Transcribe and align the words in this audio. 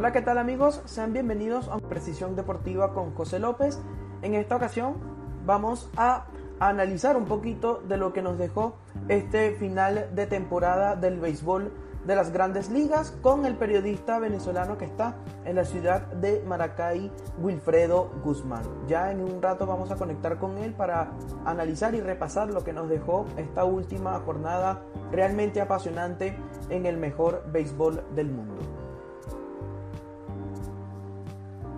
Hola, 0.00 0.12
¿qué 0.12 0.22
tal 0.22 0.38
amigos? 0.38 0.80
Sean 0.86 1.12
bienvenidos 1.12 1.68
a 1.68 1.76
Precisión 1.76 2.34
Deportiva 2.34 2.94
con 2.94 3.14
José 3.14 3.38
López. 3.38 3.78
En 4.22 4.32
esta 4.32 4.56
ocasión 4.56 4.94
vamos 5.44 5.90
a 5.94 6.24
analizar 6.58 7.18
un 7.18 7.26
poquito 7.26 7.82
de 7.86 7.98
lo 7.98 8.14
que 8.14 8.22
nos 8.22 8.38
dejó 8.38 8.76
este 9.08 9.50
final 9.56 10.08
de 10.14 10.26
temporada 10.26 10.96
del 10.96 11.20
béisbol 11.20 11.70
de 12.06 12.16
las 12.16 12.32
grandes 12.32 12.70
ligas 12.70 13.10
con 13.20 13.44
el 13.44 13.56
periodista 13.56 14.18
venezolano 14.18 14.78
que 14.78 14.86
está 14.86 15.16
en 15.44 15.56
la 15.56 15.66
ciudad 15.66 16.06
de 16.06 16.42
Maracay, 16.46 17.12
Wilfredo 17.38 18.10
Guzmán. 18.24 18.62
Ya 18.88 19.12
en 19.12 19.20
un 19.20 19.42
rato 19.42 19.66
vamos 19.66 19.90
a 19.90 19.96
conectar 19.96 20.38
con 20.38 20.56
él 20.56 20.72
para 20.72 21.12
analizar 21.44 21.94
y 21.94 22.00
repasar 22.00 22.48
lo 22.48 22.64
que 22.64 22.72
nos 22.72 22.88
dejó 22.88 23.26
esta 23.36 23.64
última 23.64 24.18
jornada 24.20 24.80
realmente 25.12 25.60
apasionante 25.60 26.38
en 26.70 26.86
el 26.86 26.96
mejor 26.96 27.44
béisbol 27.52 28.02
del 28.14 28.30
mundo. 28.30 28.79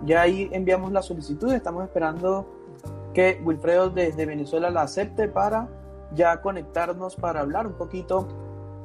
Ya 0.05 0.21
ahí 0.21 0.49
enviamos 0.51 0.91
la 0.91 1.01
solicitud, 1.01 1.53
estamos 1.53 1.83
esperando 1.83 2.45
que 3.13 3.41
Wilfredo 3.43 3.89
desde 3.89 4.25
Venezuela 4.25 4.69
la 4.69 4.81
acepte 4.81 5.27
para 5.27 5.69
ya 6.13 6.41
conectarnos 6.41 7.15
para 7.15 7.41
hablar 7.41 7.67
un 7.67 7.73
poquito 7.73 8.27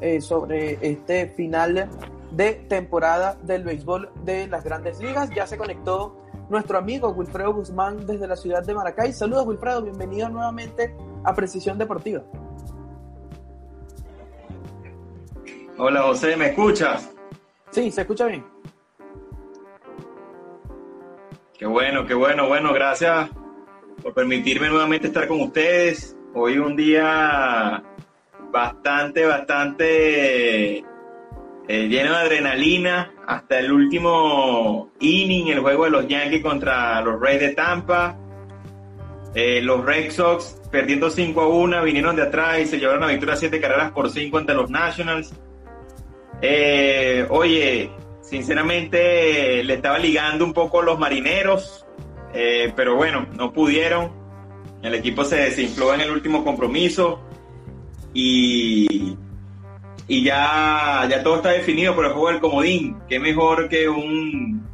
eh, 0.01 0.21
sobre 0.21 0.79
este 0.81 1.27
final 1.29 1.89
de 2.31 2.53
temporada 2.69 3.37
del 3.43 3.65
béisbol 3.65 4.11
de 4.25 4.47
las 4.47 4.63
grandes 4.65 5.01
ligas. 5.01 5.31
Ya 5.35 5.47
se 5.47 5.59
conectó 5.59 6.17
nuestro 6.49 6.79
amigo 6.79 7.09
Wilfredo 7.11 7.55
Guzmán 7.55 8.07
desde 8.07 8.27
la 8.27 8.37
ciudad 8.37 8.65
de 8.65 8.75
Maracay. 8.75 9.13
Saludos 9.13 9.47
Wilfredo, 9.47 9.83
bienvenido 9.83 10.29
nuevamente 10.29 10.95
a 11.25 11.35
Precisión 11.35 11.79
Deportiva. 11.79 12.23
Hola 15.79 16.03
José, 16.03 16.37
¿me 16.37 16.51
escuchas? 16.51 17.11
Sí, 17.71 17.91
se 17.91 18.03
escucha 18.03 18.27
bien. 18.27 18.58
Qué 21.59 21.67
bueno, 21.67 22.07
qué 22.07 22.15
bueno, 22.15 22.47
bueno, 22.47 22.73
gracias 22.73 23.31
por 24.01 24.15
permitirme 24.15 24.69
nuevamente 24.69 25.09
estar 25.09 25.27
con 25.27 25.41
ustedes. 25.41 26.17
Hoy 26.33 26.57
un 26.57 26.77
día 26.77 27.83
bastante, 28.53 29.27
bastante 29.27 30.79
eh, 30.79 30.85
lleno 31.67 32.13
de 32.13 32.17
adrenalina. 32.17 33.13
Hasta 33.27 33.59
el 33.59 33.73
último 33.73 34.93
inning, 35.01 35.49
el 35.49 35.59
juego 35.59 35.87
de 35.87 35.91
los 35.91 36.07
Yankees 36.07 36.45
contra 36.45 37.01
los 37.01 37.21
Reyes 37.21 37.41
de 37.41 37.55
Tampa. 37.57 38.17
Eh, 39.35 39.61
los 39.61 39.85
Red 39.85 40.13
Sox 40.13 40.63
perdiendo 40.71 41.11
5 41.11 41.41
a 41.41 41.49
1, 41.49 41.83
vinieron 41.83 42.15
de 42.15 42.23
atrás 42.23 42.61
y 42.61 42.67
se 42.67 42.79
llevaron 42.79 43.01
la 43.01 43.09
victoria 43.09 43.35
7 43.35 43.61
carreras 43.61 43.91
por 43.91 44.09
5 44.11 44.39
ante 44.39 44.55
los 44.55 44.71
Nationals. 44.71 45.35
Eh, 46.41 47.27
oye, 47.29 47.91
sinceramente 48.29 49.63
le 49.65 49.75
estaba 49.75 49.99
ligando 49.99 50.45
un 50.45 50.53
poco 50.53 50.83
los 50.83 50.99
marineros, 50.99 51.87
pero 52.33 52.97
bueno, 52.97 53.27
no 53.35 53.53
pudieron. 53.53 54.13
El 54.83 54.95
equipo 54.95 55.25
se 55.25 55.37
desinfló 55.37 55.93
en 55.95 56.03
el 56.03 56.11
último 56.11 56.45
compromiso 56.45 57.21
y, 58.15 59.17
y 60.07 60.25
ya, 60.25 61.07
ya 61.11 61.23
todo 61.23 61.37
está 61.37 61.51
definido 61.51 61.95
por 61.95 62.07
el 62.07 62.13
juego 62.13 62.29
del 62.29 62.41
comodín. 62.41 62.97
Qué 63.09 63.19
mejor 63.19 63.69
que 63.69 63.89
un 63.89 64.67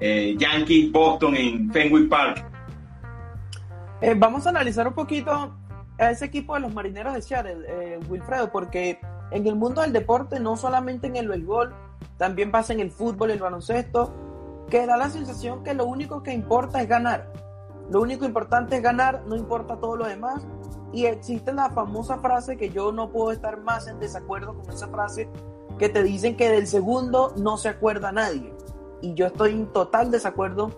eh, 0.00 0.36
Yankees 0.38 0.92
Boston 0.92 1.36
en 1.36 1.72
Fenway 1.72 2.04
Park. 2.04 2.44
Eh, 4.00 4.14
vamos 4.16 4.46
a 4.46 4.50
analizar 4.50 4.86
un 4.86 4.94
poquito 4.94 5.56
a 5.98 6.10
ese 6.10 6.26
equipo 6.26 6.54
de 6.54 6.60
los 6.60 6.72
marineros 6.72 7.14
de 7.14 7.22
Seattle, 7.22 7.66
eh, 7.68 7.98
Wilfredo, 8.08 8.52
porque 8.52 9.00
en 9.32 9.46
el 9.46 9.56
mundo 9.56 9.80
del 9.80 9.92
deporte, 9.92 10.38
no 10.38 10.56
solamente 10.56 11.08
en 11.08 11.16
el 11.16 11.28
béisbol, 11.28 11.74
también 12.16 12.50
pasa 12.50 12.72
en 12.72 12.80
el 12.80 12.90
fútbol, 12.90 13.30
el 13.30 13.38
baloncesto, 13.38 14.12
que 14.68 14.86
da 14.86 14.96
la 14.96 15.08
sensación 15.08 15.62
que 15.62 15.74
lo 15.74 15.86
único 15.86 16.22
que 16.22 16.32
importa 16.32 16.82
es 16.82 16.88
ganar. 16.88 17.32
Lo 17.90 18.02
único 18.02 18.24
importante 18.24 18.76
es 18.76 18.82
ganar, 18.82 19.24
no 19.26 19.36
importa 19.36 19.76
todo 19.76 19.96
lo 19.96 20.06
demás. 20.06 20.46
Y 20.92 21.06
existe 21.06 21.52
la 21.52 21.70
famosa 21.70 22.18
frase 22.18 22.56
que 22.56 22.70
yo 22.70 22.92
no 22.92 23.10
puedo 23.10 23.32
estar 23.32 23.60
más 23.60 23.86
en 23.86 23.98
desacuerdo 23.98 24.54
con 24.54 24.70
esa 24.70 24.88
frase, 24.88 25.28
que 25.78 25.88
te 25.88 26.02
dicen 26.02 26.36
que 26.36 26.50
del 26.50 26.66
segundo 26.66 27.32
no 27.36 27.56
se 27.56 27.68
acuerda 27.68 28.12
nadie. 28.12 28.54
Y 29.00 29.14
yo 29.14 29.26
estoy 29.26 29.52
en 29.52 29.66
total 29.72 30.10
desacuerdo 30.10 30.70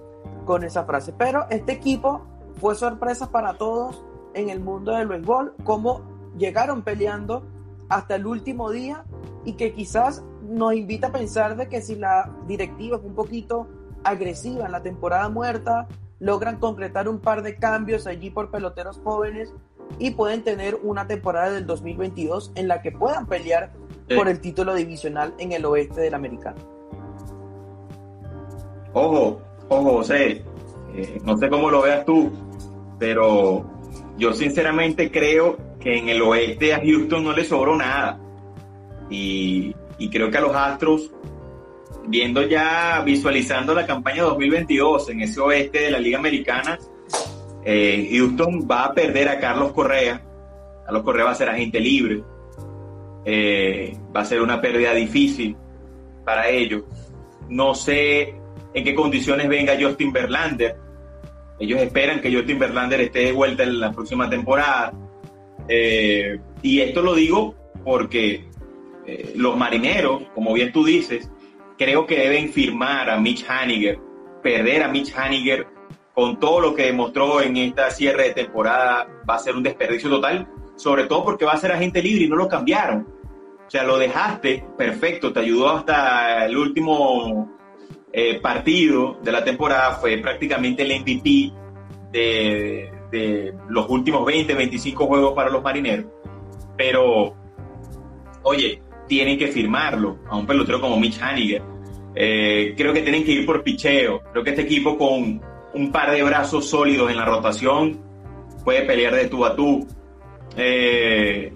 con 0.45 0.63
esa 0.63 0.85
frase. 0.85 1.13
Pero 1.13 1.47
este 1.51 1.73
equipo 1.73 2.23
fue 2.61 2.75
sorpresa 2.75 3.31
para 3.31 3.55
todos 3.55 4.05
en 4.35 4.51
el 4.51 4.61
mundo 4.61 4.93
del 4.93 5.09
béisbol, 5.09 5.55
como 5.65 6.03
llegaron 6.37 6.83
peleando 6.83 7.45
hasta 7.89 8.17
el 8.17 8.27
último 8.27 8.71
día 8.71 9.05
y 9.45 9.55
que 9.55 9.73
quizás 9.73 10.23
nos 10.51 10.75
invita 10.75 11.07
a 11.09 11.13
pensar 11.13 11.57
de 11.57 11.69
que 11.69 11.81
si 11.81 11.95
la 11.95 12.31
directiva 12.47 12.99
fue 12.99 13.09
un 13.09 13.15
poquito 13.15 13.69
agresiva 14.03 14.67
en 14.67 14.73
la 14.73 14.83
temporada 14.83 15.29
muerta, 15.29 15.87
logran 16.19 16.59
concretar 16.59 17.09
un 17.09 17.21
par 17.21 17.43
de 17.43 17.57
cambios 17.57 18.07
allí 18.07 18.31
por 18.31 18.51
peloteros 18.51 19.01
jóvenes 19.03 19.55
y 19.99 20.11
pueden 20.11 20.43
tener 20.43 20.79
una 20.83 21.07
temporada 21.07 21.53
del 21.53 21.67
2022 21.67 22.53
en 22.57 22.69
la 22.69 22.83
que 22.83 22.93
puedan 22.93 23.27
pelear 23.27 23.73
por 24.15 24.29
el 24.29 24.41
título 24.41 24.75
divisional 24.75 25.35
en 25.39 25.53
el 25.53 25.65
oeste 25.65 26.01
del 26.01 26.15
americano. 26.15 26.59
Ojo, 28.93 29.41
ojo, 29.69 29.93
José, 29.99 30.43
eh, 30.95 31.21
no 31.25 31.37
sé 31.37 31.49
cómo 31.49 31.71
lo 31.71 31.83
veas 31.83 32.05
tú, 32.05 32.31
pero 32.99 33.65
yo 34.19 34.33
sinceramente 34.33 35.13
creo 35.13 35.57
que 35.79 35.97
en 35.97 36.09
el 36.09 36.21
oeste 36.23 36.75
a 36.75 36.81
Houston 36.81 37.23
no 37.23 37.33
le 37.33 37.45
sobró 37.45 37.77
nada. 37.77 38.19
Y, 39.09 39.75
y 40.01 40.11
creo 40.11 40.31
que 40.31 40.39
a 40.39 40.41
los 40.41 40.57
Astros 40.57 41.13
viendo 42.11 42.43
ya, 42.43 43.03
visualizando 43.05 43.73
la 43.73 43.87
campaña 43.87 44.25
2022 44.25 45.11
en 45.11 45.21
ese 45.21 45.41
oeste 45.41 45.83
de 45.83 45.91
la 45.93 45.99
Liga 45.99 46.19
Americana, 46.19 46.79
eh, 47.65 48.09
Houston 48.13 48.67
va 48.69 48.87
a 48.87 48.95
perder 48.95 49.29
a 49.29 49.39
Carlos 49.39 49.73
Correa. 49.73 50.21
Carlos 50.85 51.03
Correa 51.05 51.27
va 51.27 51.31
a 51.31 51.37
ser 51.37 51.49
agente 51.49 51.79
libre. 51.79 52.23
Eh, 53.25 53.97
va 54.15 54.23
a 54.23 54.25
ser 54.25 54.41
una 54.43 54.61
pérdida 54.61 54.93
difícil 54.93 55.57
para 56.25 56.49
ellos. 56.49 56.83
No 57.49 57.75
sé 57.75 58.35
en 58.75 58.85
qué 58.85 58.95
condiciones 58.95 59.49
venga 59.49 59.79
Justin 59.81 60.13
Verlander. 60.13 60.77
Ellos 61.59 61.81
esperan 61.81 62.21
que 62.21 62.35
Justin 62.35 62.59
Verlander 62.59 63.03
esté 63.03 63.27
de 63.27 63.33
vuelta 63.33 63.63
en 63.63 63.79
la 63.79 63.93
próxima 63.93 64.29
temporada. 64.29 64.93
Eh, 65.69 66.41
y 66.63 66.81
esto 66.81 67.03
lo 67.03 67.15
digo 67.15 67.55
porque 67.85 68.50
los 69.35 69.57
marineros, 69.57 70.23
como 70.35 70.53
bien 70.53 70.73
tú 70.73 70.85
dices, 70.85 71.31
creo 71.79 72.07
que 72.07 72.19
deben 72.19 72.53
firmar 72.53 73.09
a 73.09 73.19
Mitch 73.19 73.45
Haniger, 73.49 73.99
perder 74.43 74.83
a 74.83 74.89
Mitch 74.89 75.15
Haniger 75.17 75.67
con 76.15 76.39
todo 76.39 76.61
lo 76.61 76.75
que 76.75 76.85
demostró 76.85 77.41
en 77.41 77.57
esta 77.57 77.91
cierre 77.91 78.25
de 78.25 78.35
temporada 78.35 79.09
va 79.29 79.37
a 79.37 79.39
ser 79.39 79.57
un 79.57 79.63
desperdicio 79.63 80.11
total, 80.11 80.47
sobre 80.77 81.05
todo 81.05 81.25
porque 81.25 81.45
va 81.45 81.53
a 81.53 81.57
ser 81.57 81.73
agente 81.73 82.03
libre 82.03 82.25
y 82.25 82.29
no 82.29 82.37
lo 82.37 82.49
cambiaron. 82.49 83.07
O 83.67 83.71
sea, 83.71 83.85
lo 83.85 83.97
dejaste, 83.97 84.65
perfecto, 84.77 85.33
te 85.33 85.41
ayudó 85.41 85.71
hasta 85.71 86.45
el 86.45 86.57
último 86.57 87.57
eh, 88.13 88.41
partido 88.41 89.19
de 89.23 89.33
la 89.33 89.45
temporada, 89.45 89.93
fue 89.93 90.19
prácticamente 90.19 90.83
el 90.83 91.01
MVP 91.01 91.53
de, 92.11 92.93
de 93.11 93.55
los 93.69 93.89
últimos 93.89 94.25
20, 94.27 94.53
25 94.53 95.07
juegos 95.07 95.33
para 95.35 95.49
los 95.49 95.63
marineros. 95.63 96.07
Pero, 96.77 97.35
oye, 98.43 98.83
tienen 99.11 99.37
que 99.37 99.49
firmarlo 99.49 100.21
a 100.31 100.37
un 100.37 100.47
pelotero 100.47 100.81
como 100.81 100.97
Mitch 100.97 101.21
Haniger. 101.21 101.61
Eh, 102.15 102.75
creo 102.77 102.93
que 102.93 103.03
tienen 103.03 103.25
que 103.25 103.33
ir 103.33 103.45
por 103.45 103.65
picheo. 103.65 104.23
Creo 104.31 104.45
que 104.45 104.51
este 104.51 104.63
equipo 104.63 104.97
con 104.97 105.43
un 105.75 105.93
par 105.93 106.13
de 106.13 106.23
brazos 106.23 106.71
sólidos 106.71 107.11
en 107.11 107.17
la 107.17 107.25
rotación 107.25 108.01
puede 108.65 108.83
pelear 108.83 109.17
de 109.17 109.27
tú 109.27 109.45
a 109.45 109.57
tú. 109.57 109.85
Eh, 110.57 111.53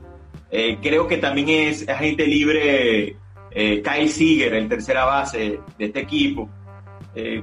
eh, 0.50 0.78
creo 0.82 1.06
que 1.06 1.19
también 1.19 1.49
es 1.49 1.88
agente 1.88 2.26
libre 2.26 3.17
Kyle 3.52 4.08
Seager, 4.08 4.52
el 4.55 4.69
tercera 4.69 5.05
base 5.05 5.61
de 5.78 5.84
este 5.84 6.00
equipo. 6.00 6.50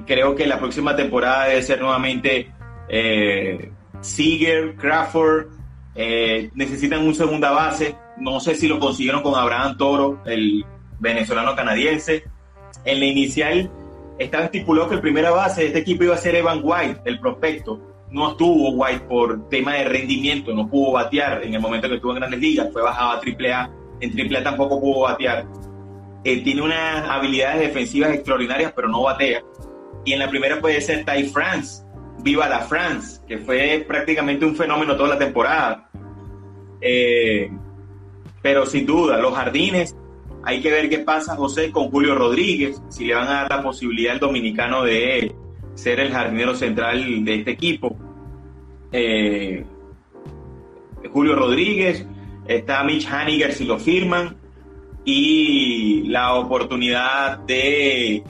creo 0.06 0.34
que 0.34 0.46
la 0.46 0.58
próxima 0.58 0.94
temporada 0.94 1.46
debe 1.46 1.62
ser 1.62 1.80
nuevamente 1.80 2.50
Seager, 4.02 4.74
Crawford. 4.76 5.46
necesitan 6.54 7.00
un 7.00 7.14
segunda 7.14 7.50
base. 7.52 7.96
No 8.18 8.40
sé 8.40 8.54
si 8.54 8.68
lo 8.68 8.78
consiguieron 8.78 9.22
con 9.22 9.34
Abraham 9.34 9.76
Toro, 9.76 10.20
el 10.24 10.64
venezolano 10.98 11.56
canadiense. 11.56 12.24
En 12.84 13.00
la 13.00 13.06
inicial 13.06 13.70
estaba 14.18 14.44
estipulado 14.44 14.88
que 14.88 14.94
el 14.96 15.00
primera 15.00 15.30
base 15.30 15.62
de 15.62 15.66
este 15.68 15.80
equipo 15.80 16.04
iba 16.04 16.14
a 16.14 16.18
ser 16.18 16.34
Evan 16.34 16.60
White, 16.62 17.00
el 17.04 17.18
prospecto. 17.20 17.80
No 18.10 18.32
estuvo 18.32 18.70
White 18.70 19.06
por 19.08 19.48
tema 19.48 19.74
de 19.74 19.84
rendimiento, 19.84 20.52
no 20.52 20.68
pudo 20.68 20.92
batear 20.92 21.42
en 21.42 21.54
el 21.54 21.60
momento 21.60 21.88
que 21.88 21.94
estuvo 21.94 22.12
en 22.12 22.18
Grandes 22.18 22.40
Ligas, 22.40 22.68
fue 22.72 22.82
bajado 22.82 23.12
a 23.12 23.14
AAA. 23.14 23.70
En 24.00 24.34
AAA 24.34 24.42
tampoco 24.42 24.80
pudo 24.80 25.00
batear. 25.00 25.46
Eh, 26.24 26.42
tiene 26.42 26.62
unas 26.62 27.08
habilidades 27.08 27.60
defensivas 27.60 28.12
extraordinarias, 28.12 28.72
pero 28.74 28.88
no 28.88 29.02
batea. 29.02 29.42
Y 30.04 30.12
en 30.12 30.18
la 30.18 30.28
primera 30.28 30.60
puede 30.60 30.80
ser 30.80 31.04
Ty 31.04 31.24
France, 31.24 31.84
Viva 32.22 32.48
la 32.48 32.60
France, 32.60 33.20
que 33.26 33.38
fue 33.38 33.84
prácticamente 33.86 34.44
un 34.44 34.54
fenómeno 34.54 34.94
toda 34.96 35.10
la 35.10 35.18
temporada. 35.18 35.88
Eh, 36.80 37.50
pero 38.42 38.66
sin 38.66 38.84
duda, 38.84 39.18
los 39.18 39.34
jardines 39.34 39.96
Hay 40.44 40.60
que 40.60 40.72
ver 40.72 40.88
qué 40.90 40.98
pasa, 40.98 41.36
José, 41.36 41.70
con 41.70 41.88
Julio 41.90 42.16
Rodríguez, 42.16 42.82
si 42.88 43.04
le 43.04 43.14
van 43.14 43.28
a 43.28 43.42
dar 43.42 43.50
la 43.50 43.62
posibilidad 43.62 44.14
al 44.14 44.18
dominicano 44.18 44.82
de 44.82 45.32
ser 45.74 46.00
el 46.00 46.12
jardinero 46.12 46.56
central 46.56 47.24
de 47.24 47.34
este 47.36 47.52
equipo. 47.52 47.96
Eh, 48.90 49.64
Julio 51.12 51.36
Rodríguez, 51.36 52.04
está 52.48 52.82
Mitch 52.82 53.06
Haniger 53.06 53.52
si 53.52 53.64
lo 53.64 53.78
firman, 53.78 54.36
y 55.04 56.08
la 56.08 56.34
oportunidad 56.34 57.38
de, 57.38 58.24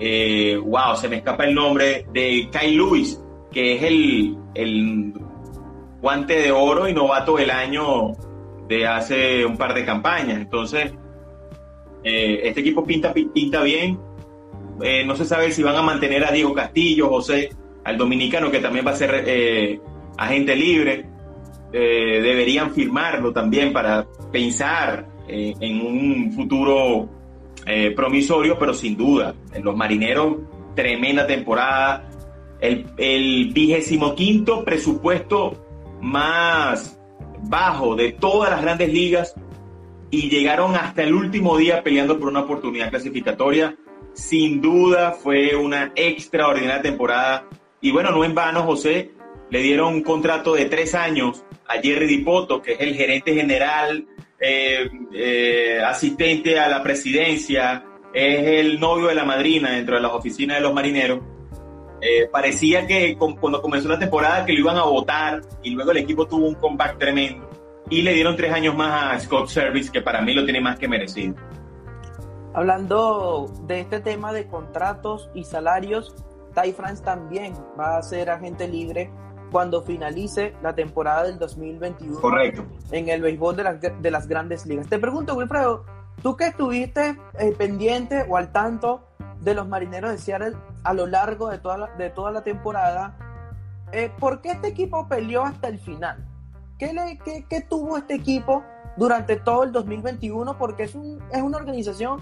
eh, 0.00 0.56
wow, 0.56 0.96
se 0.96 1.08
me 1.08 1.16
escapa 1.16 1.44
el 1.44 1.54
nombre, 1.54 2.06
de 2.12 2.48
Kyle 2.50 2.76
Lewis, 2.76 3.20
que 3.52 3.76
es 3.76 3.82
el, 3.82 4.36
el 4.54 5.12
guante 6.00 6.40
de 6.40 6.50
oro 6.50 6.88
y 6.88 6.94
novato 6.94 7.36
del 7.36 7.50
año 7.50 8.14
de 8.68 8.86
hace 8.86 9.44
un 9.44 9.56
par 9.56 9.74
de 9.74 9.84
campañas. 9.84 10.38
Entonces, 10.38 10.92
eh, 12.04 12.40
este 12.44 12.60
equipo 12.60 12.84
pinta, 12.84 13.12
pinta 13.12 13.62
bien. 13.62 13.98
Eh, 14.82 15.04
no 15.04 15.16
se 15.16 15.24
sabe 15.24 15.50
si 15.50 15.62
van 15.62 15.76
a 15.76 15.82
mantener 15.82 16.24
a 16.24 16.30
Diego 16.30 16.54
Castillo, 16.54 17.08
José, 17.08 17.50
al 17.84 17.96
dominicano, 17.96 18.50
que 18.50 18.60
también 18.60 18.86
va 18.86 18.92
a 18.92 18.96
ser 18.96 19.24
eh, 19.26 19.80
agente 20.16 20.54
libre. 20.54 21.06
deberían 21.70 22.72
firmarlo 22.72 23.32
también 23.32 23.72
para 23.72 24.06
pensar 24.32 25.06
en 25.28 25.86
un 25.86 26.32
futuro 26.32 27.08
promisorio, 27.94 28.58
pero 28.58 28.72
sin 28.72 28.96
duda, 28.96 29.34
en 29.52 29.62
los 29.62 29.76
marineros, 29.76 30.36
tremenda 30.74 31.26
temporada. 31.26 32.08
El, 32.60 32.86
el 32.96 33.52
vigésimo 33.52 34.14
quinto 34.14 34.64
presupuesto 34.64 35.52
más 36.00 36.97
bajo 37.42 37.94
de 37.94 38.12
todas 38.12 38.50
las 38.50 38.62
grandes 38.62 38.92
ligas 38.92 39.34
y 40.10 40.30
llegaron 40.30 40.74
hasta 40.76 41.02
el 41.02 41.14
último 41.14 41.56
día 41.56 41.82
peleando 41.82 42.18
por 42.18 42.28
una 42.28 42.40
oportunidad 42.40 42.90
clasificatoria. 42.90 43.76
Sin 44.14 44.60
duda 44.60 45.12
fue 45.12 45.54
una 45.54 45.92
extraordinaria 45.94 46.82
temporada. 46.82 47.46
Y 47.80 47.90
bueno, 47.92 48.10
no 48.10 48.24
en 48.24 48.34
vano, 48.34 48.62
José, 48.62 49.12
le 49.50 49.62
dieron 49.62 49.94
un 49.94 50.02
contrato 50.02 50.54
de 50.54 50.64
tres 50.64 50.94
años 50.94 51.44
a 51.68 51.80
Jerry 51.80 52.06
Dipoto, 52.06 52.60
que 52.62 52.72
es 52.72 52.80
el 52.80 52.94
gerente 52.94 53.34
general, 53.34 54.06
eh, 54.40 54.90
eh, 55.12 55.80
asistente 55.84 56.58
a 56.58 56.68
la 56.68 56.82
presidencia, 56.82 57.84
es 58.12 58.46
el 58.60 58.80
novio 58.80 59.08
de 59.08 59.14
la 59.14 59.24
madrina 59.24 59.72
dentro 59.72 59.96
de 59.96 60.02
las 60.02 60.12
oficinas 60.12 60.56
de 60.56 60.62
los 60.62 60.74
marineros. 60.74 61.20
Eh, 62.00 62.28
parecía 62.30 62.86
que 62.86 63.16
cuando 63.16 63.60
comenzó 63.60 63.88
la 63.88 63.98
temporada 63.98 64.44
que 64.44 64.52
lo 64.52 64.60
iban 64.60 64.76
a 64.76 64.84
votar 64.84 65.42
y 65.62 65.70
luego 65.70 65.90
el 65.90 65.98
equipo 65.98 66.26
tuvo 66.26 66.46
un 66.46 66.54
comeback 66.54 66.98
tremendo 66.98 67.48
y 67.90 68.02
le 68.02 68.12
dieron 68.12 68.36
tres 68.36 68.52
años 68.52 68.76
más 68.76 69.16
a 69.16 69.20
Scott 69.20 69.48
Service, 69.48 69.90
que 69.90 70.02
para 70.02 70.20
mí 70.20 70.34
lo 70.34 70.44
tiene 70.44 70.60
más 70.60 70.78
que 70.78 70.88
merecido. 70.88 71.34
Hablando 72.54 73.52
de 73.66 73.80
este 73.80 74.00
tema 74.00 74.32
de 74.32 74.46
contratos 74.46 75.30
y 75.34 75.44
salarios, 75.44 76.14
Ty 76.54 76.72
France 76.72 77.02
también 77.02 77.54
va 77.78 77.98
a 77.98 78.02
ser 78.02 78.30
agente 78.30 78.68
libre 78.68 79.10
cuando 79.50 79.82
finalice 79.82 80.54
la 80.62 80.74
temporada 80.74 81.24
del 81.24 81.38
2021 81.38 82.20
Correcto. 82.20 82.66
en 82.90 83.08
el 83.08 83.22
béisbol 83.22 83.56
de 83.56 83.64
las, 83.64 83.80
de 83.80 84.10
las 84.10 84.28
grandes 84.28 84.66
ligas. 84.66 84.88
Te 84.88 84.98
pregunto, 84.98 85.34
Wilfredo, 85.34 85.84
tú 86.22 86.36
que 86.36 86.48
estuviste 86.48 87.16
eh, 87.38 87.54
pendiente 87.56 88.26
o 88.28 88.36
al 88.36 88.52
tanto 88.52 89.06
de 89.40 89.54
los 89.54 89.66
marineros 89.66 90.10
de 90.10 90.18
Seattle 90.18 90.56
a 90.84 90.94
lo 90.94 91.06
largo 91.06 91.48
de 91.48 91.58
toda 91.58 91.78
la, 91.78 91.86
de 91.96 92.10
toda 92.10 92.30
la 92.30 92.42
temporada, 92.42 93.16
eh, 93.92 94.10
¿por 94.18 94.40
qué 94.40 94.50
este 94.50 94.68
equipo 94.68 95.08
peleó 95.08 95.44
hasta 95.44 95.68
el 95.68 95.78
final? 95.78 96.26
¿Qué, 96.78 97.44
qué, 97.48 97.60
tuvo 97.62 97.96
este 97.96 98.14
equipo 98.14 98.62
durante 98.96 99.36
todo 99.36 99.64
el 99.64 99.72
2021? 99.72 100.58
Porque 100.58 100.84
es, 100.84 100.94
un, 100.94 101.22
es 101.32 101.42
una 101.42 101.58
organización 101.58 102.20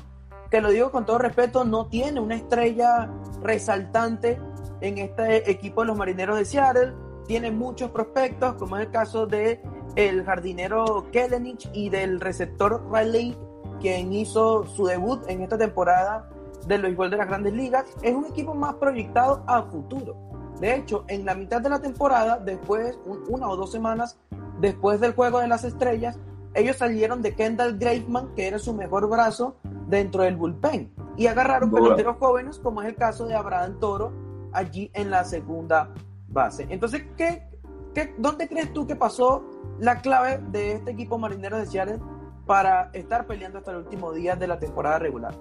que 0.51 0.61
lo 0.61 0.71
digo 0.71 0.91
con 0.91 1.05
todo 1.05 1.19
respeto, 1.19 1.65
no 1.65 1.87
tiene 1.87 2.21
una 2.21 2.37
estrella 2.37 3.11
resaltante 3.43 4.41
en 4.81 4.99
este 4.99 5.51
equipo 5.51 5.83
de 5.83 5.89
los 5.89 5.97
marineros 5.97 6.39
de 6.39 6.45
Seattle. 6.45 6.95
Tiene 7.27 7.51
muchos 7.51 7.91
prospectos, 7.91 8.55
como 8.55 8.77
es 8.77 8.87
el 8.87 8.93
caso 8.93 9.27
de 9.27 9.61
el 9.97 10.25
jardinero 10.25 11.09
Kellenich 11.11 11.69
y 11.73 11.89
del 11.89 12.21
receptor 12.21 12.87
Riley, 12.93 13.37
quien 13.81 14.13
hizo 14.13 14.67
su 14.67 14.87
debut 14.87 15.29
en 15.29 15.43
esta 15.43 15.59
temporada 15.59 16.31
del 16.67 16.83
béisbol 16.83 17.11
de 17.11 17.17
las 17.17 17.29
grandes 17.29 17.53
ligas. 17.53 17.85
Es 18.03 18.15
un 18.15 18.27
equipo 18.27 18.55
más 18.55 18.75
proyectado 18.75 19.43
a 19.47 19.63
futuro. 19.65 20.17
De 20.61 20.75
hecho, 20.75 21.05
en 21.09 21.25
la 21.25 21.35
mitad 21.35 21.61
de 21.61 21.69
la 21.69 21.81
temporada, 21.81 22.39
después, 22.39 22.99
una 23.29 23.49
o 23.49 23.57
dos 23.57 23.71
semanas 23.71 24.19
después 24.61 25.01
del 25.01 25.15
Juego 25.15 25.41
de 25.41 25.49
las 25.49 25.65
Estrellas, 25.65 26.19
ellos 26.55 26.77
salieron 26.77 27.21
de 27.21 27.35
Kendall 27.35 27.79
Graveman, 27.79 28.35
que 28.35 28.49
era 28.49 28.59
su 28.59 28.73
mejor 28.73 29.09
brazo, 29.09 29.57
dentro 29.87 30.23
del 30.23 30.37
bullpen. 30.37 30.91
Y 31.17 31.27
agarraron 31.27 31.71
peloteros 31.71 32.17
jóvenes, 32.19 32.59
como 32.59 32.81
es 32.83 32.89
el 32.89 32.97
caso 32.97 33.27
de 33.27 33.35
Abraham 33.35 33.79
Toro, 33.79 34.13
allí 34.53 34.91
en 34.95 35.11
la 35.11 35.25
segunda 35.25 35.91
base. 36.29 36.67
Entonces, 36.71 37.05
¿qué, 37.17 37.47
qué, 37.95 38.15
dónde 38.17 38.49
crees 38.49 38.73
tú 38.73 38.87
que 38.87 38.97
pasó 38.97 39.45
la 39.79 40.01
clave 40.01 40.41
de 40.51 40.73
este 40.73 40.93
equipo 40.93 41.19
marinero 41.19 41.59
de 41.59 41.67
Seattle 41.67 42.01
para 42.47 42.91
estar 42.95 43.27
peleando 43.27 43.59
hasta 43.59 43.73
el 43.73 43.79
último 43.79 44.13
día 44.13 44.37
de 44.37 44.47
la 44.47 44.59
temporada 44.59 44.99
regular? 44.99 45.35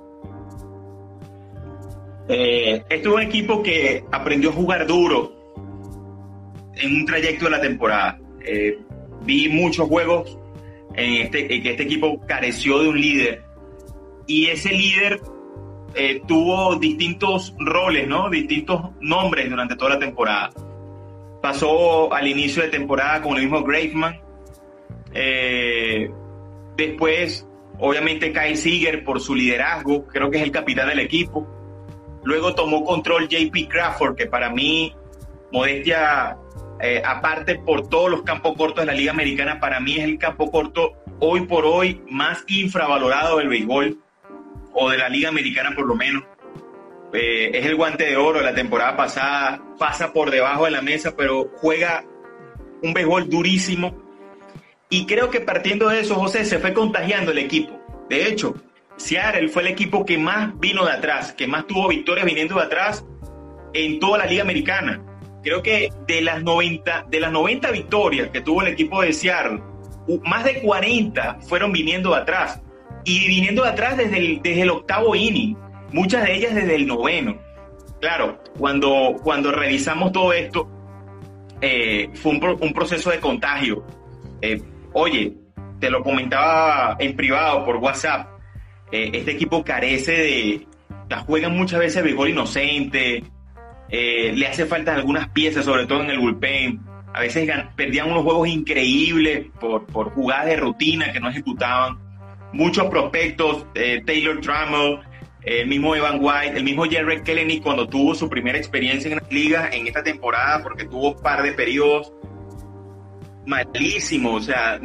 Eh, 2.27 2.83
este 2.89 3.07
es 3.07 3.13
un 3.13 3.21
equipo 3.21 3.61
que 3.61 4.03
aprendió 4.11 4.49
a 4.49 4.53
jugar 4.53 4.87
duro 4.87 5.33
en 6.75 6.95
un 6.95 7.05
trayecto 7.05 7.45
de 7.45 7.51
la 7.51 7.61
temporada. 7.61 8.19
Eh, 8.43 8.79
vi 9.21 9.49
muchos 9.49 9.87
juegos 9.87 10.37
en, 10.95 11.23
este, 11.23 11.47
que 11.47 11.71
este 11.71 11.83
equipo 11.83 12.19
careció 12.27 12.79
de 12.79 12.89
un 12.89 12.99
líder 12.99 13.43
y 14.27 14.47
ese 14.47 14.71
líder 14.71 15.21
eh, 15.93 16.21
tuvo 16.27 16.75
distintos 16.77 17.53
roles, 17.59 18.07
¿no? 18.07 18.29
distintos 18.29 18.81
nombres 19.01 19.49
durante 19.49 19.75
toda 19.75 19.91
la 19.91 19.99
temporada. 19.99 20.49
Pasó 21.41 22.11
al 22.11 22.27
inicio 22.27 22.63
de 22.63 22.69
temporada 22.69 23.21
con 23.21 23.35
el 23.37 23.43
mismo 23.43 23.63
Graveman. 23.63 24.19
después, 26.75 27.47
obviamente, 27.77 28.33
Kyle 28.33 28.57
Seager 28.57 29.03
por 29.03 29.21
su 29.21 29.35
liderazgo, 29.35 30.07
creo 30.07 30.31
que 30.31 30.37
es 30.37 30.43
el 30.43 30.51
capitán 30.51 30.89
del 30.89 31.01
equipo 31.01 31.47
Luego 32.25 32.53
tomó 32.53 32.83
control 32.83 33.27
JP 33.29 33.69
Crawford, 33.69 34.15
que 34.15 34.25
para 34.25 34.49
mí, 34.49 34.93
modestia 35.51 36.37
eh, 36.81 37.01
aparte 37.05 37.55
por 37.55 37.87
todos 37.87 38.09
los 38.09 38.23
campos 38.23 38.55
cortos 38.57 38.81
de 38.81 38.87
la 38.87 38.93
Liga 38.93 39.11
Americana, 39.11 39.59
para 39.59 39.79
mí 39.79 39.97
es 39.97 40.03
el 40.03 40.17
campo 40.17 40.51
corto 40.51 40.93
hoy 41.19 41.41
por 41.41 41.65
hoy 41.65 42.01
más 42.09 42.43
infravalorado 42.47 43.37
del 43.37 43.47
béisbol, 43.47 43.97
o 44.73 44.89
de 44.89 44.97
la 44.97 45.07
Liga 45.07 45.29
Americana 45.29 45.71
por 45.75 45.85
lo 45.85 45.95
menos. 45.95 46.23
Eh, 47.13 47.51
es 47.53 47.65
el 47.65 47.75
guante 47.75 48.05
de 48.05 48.17
oro 48.17 48.39
de 48.39 48.45
la 48.45 48.53
temporada 48.53 48.97
pasada, 48.97 49.61
pasa 49.79 50.11
por 50.11 50.31
debajo 50.31 50.65
de 50.65 50.71
la 50.71 50.81
mesa, 50.81 51.15
pero 51.15 51.49
juega 51.55 52.03
un 52.83 52.93
béisbol 52.93 53.29
durísimo. 53.29 53.95
Y 54.89 55.05
creo 55.05 55.29
que 55.29 55.39
partiendo 55.39 55.89
de 55.89 56.01
eso, 56.01 56.15
José, 56.15 56.43
se 56.43 56.59
fue 56.59 56.73
contagiando 56.73 57.31
el 57.31 57.37
equipo. 57.37 57.79
De 58.09 58.27
hecho, 58.27 58.55
Seattle 58.97 59.49
fue 59.49 59.63
el 59.63 59.69
equipo 59.69 60.05
que 60.05 60.17
más 60.17 60.57
vino 60.59 60.85
de 60.85 60.91
atrás, 60.91 61.33
que 61.33 61.47
más 61.47 61.67
tuvo 61.67 61.87
victorias 61.87 62.25
viniendo 62.25 62.55
de 62.55 62.63
atrás 62.63 63.05
en 63.73 63.99
toda 63.99 64.19
la 64.19 64.25
liga 64.25 64.43
americana. 64.43 65.03
Creo 65.43 65.61
que 65.61 65.91
de 66.07 66.21
las 66.21 66.43
90, 66.43 67.05
de 67.09 67.19
las 67.19 67.31
90 67.31 67.71
victorias 67.71 68.29
que 68.29 68.41
tuvo 68.41 68.61
el 68.61 68.69
equipo 68.69 69.01
de 69.01 69.13
Seattle, 69.13 69.61
más 70.23 70.43
de 70.43 70.61
40 70.61 71.39
fueron 71.41 71.71
viniendo 71.71 72.11
de 72.11 72.17
atrás. 72.17 72.61
Y 73.03 73.27
viniendo 73.27 73.63
de 73.63 73.69
atrás 73.69 73.97
desde 73.97 74.17
el, 74.17 74.41
desde 74.41 74.63
el 74.63 74.69
octavo 74.71 75.13
inning, 75.15 75.55
muchas 75.91 76.23
de 76.23 76.35
ellas 76.35 76.55
desde 76.55 76.75
el 76.75 76.87
noveno. 76.87 77.37
Claro, 78.01 78.39
cuando, 78.57 79.17
cuando 79.23 79.51
revisamos 79.51 80.11
todo 80.11 80.33
esto, 80.33 80.67
eh, 81.61 82.09
fue 82.13 82.31
un, 82.33 82.73
proceso 82.73 83.11
de 83.11 83.19
contagio. 83.19 83.85
Eh, 84.41 84.61
oye, 84.93 85.33
te 85.79 85.89
lo 85.89 86.01
comentaba 86.01 86.95
en 86.99 87.15
privado 87.15 87.63
por 87.65 87.77
WhatsApp 87.77 88.34
eh, 88.91 89.11
este 89.13 89.31
equipo 89.31 89.63
carece 89.63 90.11
de, 90.11 90.67
juegan 91.25 91.55
muchas 91.55 91.79
veces 91.79 92.03
béisbol 92.03 92.29
inocente, 92.29 93.23
eh, 93.89 94.33
le 94.35 94.47
hace 94.47 94.65
falta 94.65 94.95
algunas 94.95 95.29
piezas, 95.29 95.65
sobre 95.65 95.85
todo 95.85 96.01
en 96.03 96.09
el 96.09 96.19
bullpen. 96.19 96.81
A 97.13 97.21
veces 97.21 97.49
perdían 97.75 98.11
unos 98.11 98.23
juegos 98.23 98.47
increíbles 98.47 99.47
por, 99.59 99.85
por 99.85 100.11
jugadas 100.11 100.47
de 100.47 100.57
rutina 100.57 101.13
que 101.13 101.19
no 101.19 101.29
ejecutaban. 101.29 101.97
Muchos 102.51 102.87
prospectos, 102.87 103.65
eh, 103.75 104.03
Taylor 104.05 104.41
Trammell, 104.41 104.99
el 105.43 105.67
mismo 105.67 105.95
Evan 105.95 106.17
White, 106.19 106.57
el 106.57 106.63
mismo 106.63 106.85
Jerry 106.85 107.21
Kelly 107.21 107.59
cuando 107.61 107.87
tuvo 107.87 108.15
su 108.15 108.29
primera 108.29 108.57
experiencia 108.57 109.09
en 109.11 109.17
la 109.17 109.23
liga 109.29 109.69
en 109.71 109.87
esta 109.87 110.03
temporada, 110.03 110.61
porque 110.63 110.85
tuvo 110.85 111.11
un 111.11 111.21
par 111.21 111.43
de 111.43 111.53
periodos 111.53 112.11
malísimo, 113.45 114.33
o 114.33 114.41
sea, 114.41 114.79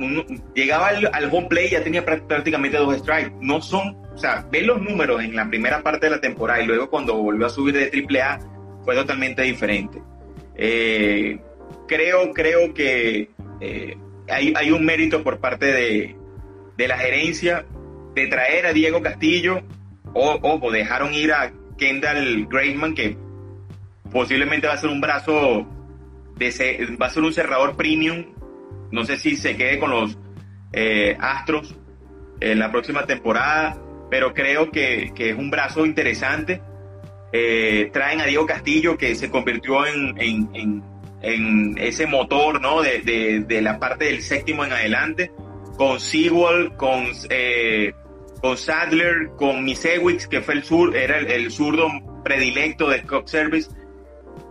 llegaba 0.55 0.89
al, 0.89 1.31
home 1.33 1.49
play 1.49 1.67
y 1.69 1.71
ya 1.71 1.83
tenía 1.83 2.05
prácticamente 2.05 2.77
dos 2.77 2.97
strikes. 2.99 3.33
No 3.41 3.61
son, 3.61 3.97
o 4.13 4.19
sea, 4.19 4.47
ve 4.51 4.63
los 4.63 4.81
números 4.81 5.23
en 5.23 5.35
la 5.35 5.49
primera 5.49 5.83
parte 5.83 6.07
de 6.07 6.17
la 6.17 6.21
temporada 6.21 6.63
y 6.63 6.67
luego 6.67 6.91
cuando 6.91 7.17
volvió 7.17 7.47
a 7.47 7.51
subir 7.51 7.75
de 7.75 8.21
AAA 8.21 8.41
fue 8.85 8.95
totalmente 8.95 9.43
diferente. 9.43 10.03
Eh, 10.57 11.39
creo, 11.89 12.33
creo 12.33 12.75
que 12.75 13.31
eh, 13.61 13.97
hay, 14.29 14.71
un 14.71 14.85
mérito 14.85 15.23
por 15.23 15.39
parte 15.39 15.67
de, 15.67 16.17
la 16.87 16.99
gerencia 16.99 17.67
de 18.15 18.27
traer 18.27 18.67
a 18.67 18.73
Diego 18.73 19.03
Castillo, 19.03 19.63
o, 20.15 20.39
ojo, 20.43 20.71
dejaron 20.71 21.15
ir 21.15 21.33
a 21.33 21.53
Kendall 21.79 22.47
Graveman, 22.47 22.95
que 22.95 23.17
posiblemente 24.13 24.67
va 24.67 24.75
a 24.75 24.79
ser 24.79 24.91
un 24.91 25.01
brazo, 25.01 25.67
de, 26.37 26.97
va 27.01 27.07
a 27.07 27.11
ser 27.11 27.23
un 27.23 27.33
cerrador 27.33 27.77
premium. 27.77 28.27
No 28.91 29.05
sé 29.05 29.17
si 29.17 29.37
se 29.37 29.57
quede 29.57 29.79
con 29.79 29.91
los 29.91 30.19
eh, 30.73 31.17
Astros 31.21 31.75
en 32.41 32.59
la 32.59 32.71
próxima 32.71 33.07
temporada, 33.07 33.77
pero 34.11 34.35
creo 34.35 34.71
que, 34.71 35.13
es 35.17 35.37
un 35.37 35.51
brazo 35.51 35.87
interesante. 35.87 36.61
Eh, 37.33 37.91
traen 37.93 38.21
a 38.21 38.27
Diego 38.27 38.47
Castillo, 38.47 38.99
que 38.99 39.15
se 39.15 39.31
convirtió 39.31 39.87
en, 39.87 40.83
ese 41.79 42.07
motor 42.07 42.61
¿no? 42.61 42.83
De, 42.83 43.61
la 43.63 43.79
parte 43.79 44.07
del 44.07 44.23
séptimo 44.23 44.65
en 44.65 44.73
adelante, 44.73 45.31
con 45.77 46.01
Sewell, 46.01 46.73
con, 46.77 47.07
eh, 47.29 47.93
con 48.41 48.57
Sadler, 48.57 49.31
con 49.37 49.65
Misewicz, 49.65 50.27
que 50.27 50.41
fue 50.41 50.55
el 50.55 50.65
sur, 50.65 50.97
era 50.97 51.19
el, 51.19 51.51
zurdo 51.53 51.89
predilecto 52.25 52.89
de 52.89 53.03
Cup 53.03 53.29
Service. 53.29 53.71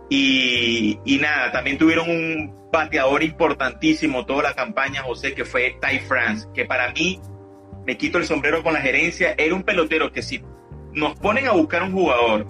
Y, 0.08 0.98
y, 1.04 1.18
nada, 1.18 1.52
también 1.52 1.78
tuvieron 1.78 2.10
un 2.10 2.59
bateador 2.72 3.22
importantísimo 3.22 4.24
toda 4.26 4.42
la 4.42 4.54
campaña, 4.54 5.02
José, 5.02 5.34
que 5.34 5.44
fue 5.44 5.76
Ty 5.80 6.00
France, 6.00 6.48
que 6.54 6.64
para 6.64 6.92
mí 6.92 7.20
me 7.86 7.96
quito 7.96 8.18
el 8.18 8.24
sombrero 8.24 8.62
con 8.62 8.72
la 8.72 8.80
gerencia, 8.80 9.34
era 9.36 9.54
un 9.54 9.62
pelotero 9.62 10.12
que 10.12 10.22
si 10.22 10.42
nos 10.92 11.18
ponen 11.18 11.46
a 11.46 11.52
buscar 11.52 11.82
un 11.82 11.92
jugador 11.92 12.46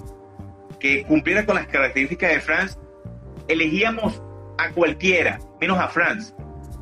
que 0.79 1.05
cumpliera 1.05 1.45
con 1.47 1.57
las 1.57 1.67
características 1.67 2.31
de 2.31 2.41
France, 2.41 2.79
elegíamos 3.49 4.23
a 4.59 4.71
cualquiera, 4.71 5.39
menos 5.61 5.79
a 5.79 5.89
France. 5.89 6.35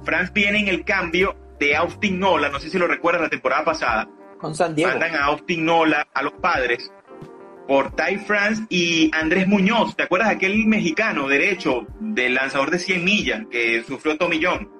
France 0.05 0.33
viene 0.35 0.61
en 0.61 0.69
el 0.69 0.85
cambio 0.85 1.37
de 1.59 1.77
Austin 1.77 2.19
Nola, 2.19 2.49
no 2.49 2.61
sé 2.61 2.71
si 2.71 2.79
lo 2.79 2.87
recuerdas 2.87 3.23
la 3.23 3.29
temporada 3.29 3.65
pasada. 3.65 4.09
Con 4.39 4.55
San 4.55 4.75
Diego. 4.75 4.91
Mandan 4.91 5.17
a 5.17 5.25
Austin 5.27 5.65
Nola, 5.65 6.07
a 6.15 6.23
los 6.23 6.33
padres, 6.35 6.93
por 7.69 7.95
Ty 7.95 8.17
France 8.17 8.65
y 8.71 9.11
Andrés 9.15 9.47
Muñoz. 9.47 9.95
¿Te 9.95 10.05
acuerdas 10.05 10.31
aquel 10.31 10.67
mexicano 10.67 11.29
derecho 11.29 11.87
del 12.01 12.35
lanzador 12.35 12.71
de 12.71 12.79
100 12.79 13.05
millas 13.05 13.43
que 13.51 13.85
sufrió 13.87 14.17
Tomillón? 14.17 14.71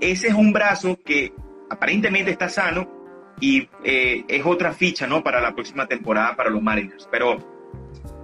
Ese 0.00 0.28
es 0.28 0.34
un 0.34 0.50
brazo 0.50 0.98
que 1.04 1.34
aparentemente 1.68 2.30
está 2.30 2.48
sano 2.48 2.90
y 3.38 3.68
eh, 3.84 4.24
es 4.26 4.46
otra 4.46 4.72
ficha 4.72 5.06
¿no? 5.06 5.22
para 5.22 5.42
la 5.42 5.54
próxima 5.54 5.86
temporada 5.86 6.34
para 6.34 6.48
los 6.48 6.62
Mariners. 6.62 7.06
Pero 7.10 7.36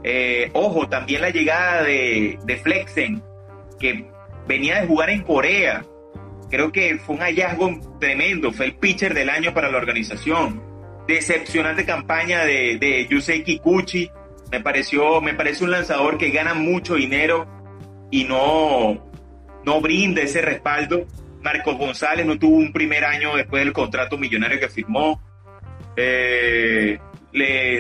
eh, 0.02 0.50
ojo, 0.55 0.88
también 0.88 1.21
la 1.21 1.29
llegada 1.29 1.83
de, 1.83 2.38
de 2.43 2.57
Flexen, 2.57 3.23
que 3.79 4.11
venía 4.49 4.81
de 4.81 4.87
jugar 4.87 5.11
en 5.11 5.23
Corea. 5.23 5.85
Creo 6.49 6.73
que 6.73 6.99
fue 6.99 7.17
un 7.17 7.21
hallazgo 7.21 7.99
tremendo, 8.00 8.52
fue 8.52 8.64
el 8.67 8.76
pitcher 8.76 9.12
del 9.12 9.29
año 9.29 9.52
para 9.52 9.71
la 9.71 9.76
organización. 9.76 10.70
Decepcionante 11.11 11.85
campaña 11.85 12.45
de, 12.45 12.79
de 12.79 13.07
Yusei 13.09 13.43
Kikuchi. 13.43 14.11
Me 14.52 14.61
pareció, 14.61 15.21
me 15.21 15.35
parece 15.35 15.64
un 15.64 15.71
lanzador 15.71 16.19
que 16.19 16.31
gana 16.31 16.55
mucho 16.55 16.95
dinero 16.95 17.47
y 18.11 18.25
no, 18.25 19.11
no 19.64 19.81
brinda 19.81 20.23
ese 20.23 20.40
respaldo 20.40 21.07
Marcos 21.43 21.79
González 21.79 22.26
no 22.26 22.38
tuvo 22.38 22.57
un 22.57 22.73
primer 22.73 23.05
año 23.05 23.37
después 23.37 23.64
del 23.64 23.73
contrato 23.73 24.19
millonario 24.19 24.61
que 24.61 24.69
firmó. 24.69 25.21
Eh, 25.97 26.99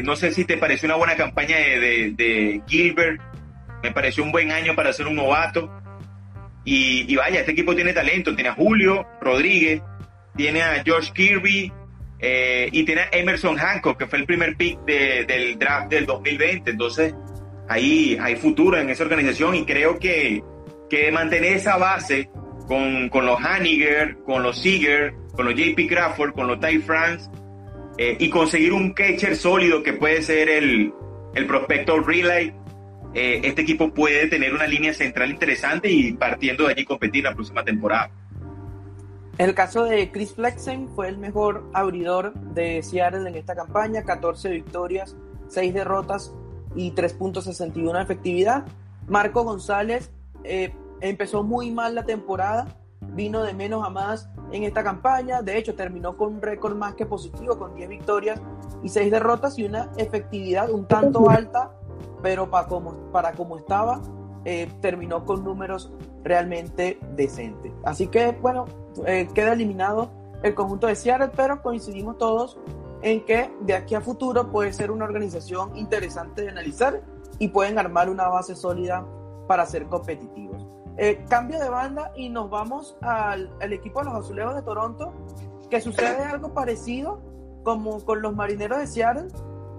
no 0.02 0.16
sé 0.16 0.32
si 0.32 0.44
te 0.44 0.56
pareció 0.56 0.86
una 0.86 0.96
buena 0.96 1.16
campaña 1.16 1.56
de, 1.56 2.62
Gilbert. 2.66 3.20
Me 3.82 3.92
pareció 3.92 4.22
un 4.24 4.32
buen 4.32 4.50
año 4.50 4.74
para 4.74 4.92
ser 4.92 5.06
un 5.06 5.16
novato. 5.16 5.70
Y, 6.64 7.14
vaya, 7.16 7.40
este 7.40 7.52
equipo 7.52 7.74
tiene 7.74 7.92
talento. 7.92 8.34
Tiene 8.34 8.50
a 8.50 8.54
Julio 8.54 9.06
Rodríguez, 9.20 9.82
tiene 10.36 10.62
a 10.62 10.82
George 10.82 11.12
Kirby 11.12 11.72
eh, 12.20 12.68
y 12.70 12.84
tiene 12.84 13.02
Emerson 13.12 13.56
Hancock, 13.56 13.98
que 13.98 14.06
fue 14.06 14.18
el 14.18 14.26
primer 14.26 14.56
pick 14.56 14.78
del 14.80 15.58
draft 15.58 15.90
del 15.90 16.06
2020. 16.06 16.70
Entonces, 16.70 17.14
ahí 17.68 18.18
hay 18.20 18.36
futuro 18.36 18.76
en 18.78 18.90
esa 18.90 19.04
organización 19.04 19.54
y 19.54 19.64
creo 19.64 19.98
que, 19.98 20.42
que 20.88 21.10
mantener 21.10 21.54
esa 21.54 21.76
base 21.76 22.30
con, 22.66 23.10
los 23.12 23.40
Haniger, 23.40 24.18
con 24.24 24.42
los 24.42 24.60
Seager, 24.60 25.14
con 25.34 25.46
los 25.46 25.54
JP 25.54 25.88
Crawford, 25.88 26.32
con 26.32 26.46
los 26.46 26.60
Ty 26.60 26.78
France, 26.78 27.28
eh, 27.98 28.16
y 28.18 28.30
conseguir 28.30 28.72
un 28.72 28.92
catcher 28.92 29.36
sólido 29.36 29.82
que 29.82 29.94
puede 29.94 30.22
ser 30.22 30.48
el, 30.48 30.92
el 31.34 31.46
prospecto 31.46 32.00
Relay, 32.00 32.52
eh, 33.14 33.40
este 33.42 33.62
equipo 33.62 33.92
puede 33.92 34.28
tener 34.28 34.54
una 34.54 34.66
línea 34.66 34.94
central 34.94 35.30
interesante 35.30 35.90
y 35.90 36.12
partiendo 36.12 36.66
de 36.66 36.74
allí 36.74 36.84
competir 36.84 37.24
la 37.24 37.34
próxima 37.34 37.64
temporada. 37.64 38.10
El 39.38 39.54
caso 39.54 39.84
de 39.84 40.10
Chris 40.12 40.34
Flexen 40.34 40.88
fue 40.88 41.08
el 41.08 41.18
mejor 41.18 41.64
abridor 41.72 42.34
de 42.34 42.82
Seattle 42.82 43.28
en 43.28 43.34
esta 43.36 43.54
campaña, 43.54 44.02
14 44.02 44.50
victorias, 44.50 45.16
6 45.48 45.72
derrotas 45.72 46.34
y 46.74 46.92
3.61 46.92 47.92
de 47.92 48.02
efectividad. 48.02 48.64
Marco 49.08 49.42
González 49.42 50.10
eh, 50.44 50.74
empezó 51.00 51.42
muy 51.42 51.70
mal 51.70 51.94
la 51.94 52.04
temporada, 52.04 52.76
vino 53.00 53.42
de 53.42 53.54
menos 53.54 53.84
a 53.84 53.90
más 53.90 54.28
en 54.52 54.64
esta 54.64 54.84
campaña, 54.84 55.42
de 55.42 55.56
hecho 55.56 55.74
terminó 55.74 56.16
con 56.16 56.34
un 56.34 56.42
récord 56.42 56.76
más 56.76 56.94
que 56.94 57.06
positivo, 57.06 57.58
con 57.58 57.74
10 57.74 57.88
victorias 57.88 58.40
y 58.82 58.88
6 58.88 59.10
derrotas 59.10 59.58
y 59.58 59.64
una 59.64 59.90
efectividad 59.96 60.70
un 60.70 60.86
tanto 60.86 61.30
alta, 61.30 61.72
pero 62.22 62.50
para 62.50 62.66
como, 62.66 62.92
para 63.12 63.32
como 63.32 63.56
estaba, 63.56 64.00
eh, 64.44 64.70
terminó 64.80 65.24
con 65.24 65.44
números 65.44 65.92
realmente 66.24 66.98
decentes. 67.16 67.72
Así 67.84 68.08
que 68.08 68.32
bueno, 68.32 68.66
eh, 69.06 69.28
queda 69.34 69.52
eliminado 69.52 70.10
el 70.42 70.54
conjunto 70.54 70.86
de 70.86 70.96
Seattle, 70.96 71.30
pero 71.36 71.62
coincidimos 71.62 72.18
todos 72.18 72.58
en 73.02 73.24
que 73.24 73.50
de 73.60 73.74
aquí 73.74 73.94
a 73.94 74.00
futuro 74.00 74.50
puede 74.50 74.72
ser 74.72 74.90
una 74.90 75.04
organización 75.04 75.76
interesante 75.76 76.42
de 76.42 76.50
analizar 76.50 77.02
y 77.38 77.48
pueden 77.48 77.78
armar 77.78 78.10
una 78.10 78.28
base 78.28 78.54
sólida 78.54 79.06
para 79.46 79.66
ser 79.66 79.86
competitivos. 79.86 80.66
Eh, 80.96 81.24
cambio 81.28 81.58
de 81.58 81.68
banda 81.68 82.12
y 82.14 82.28
nos 82.28 82.50
vamos 82.50 82.96
al, 83.00 83.50
equipo 83.72 84.00
de 84.00 84.06
los 84.06 84.14
Azulejos 84.14 84.54
de 84.54 84.62
Toronto, 84.62 85.12
que 85.70 85.80
sucede 85.80 86.24
algo 86.24 86.52
parecido 86.52 87.20
como 87.62 88.04
con 88.04 88.20
los 88.22 88.34
Marineros 88.34 88.78
de 88.78 88.86
Seattle, 88.86 89.28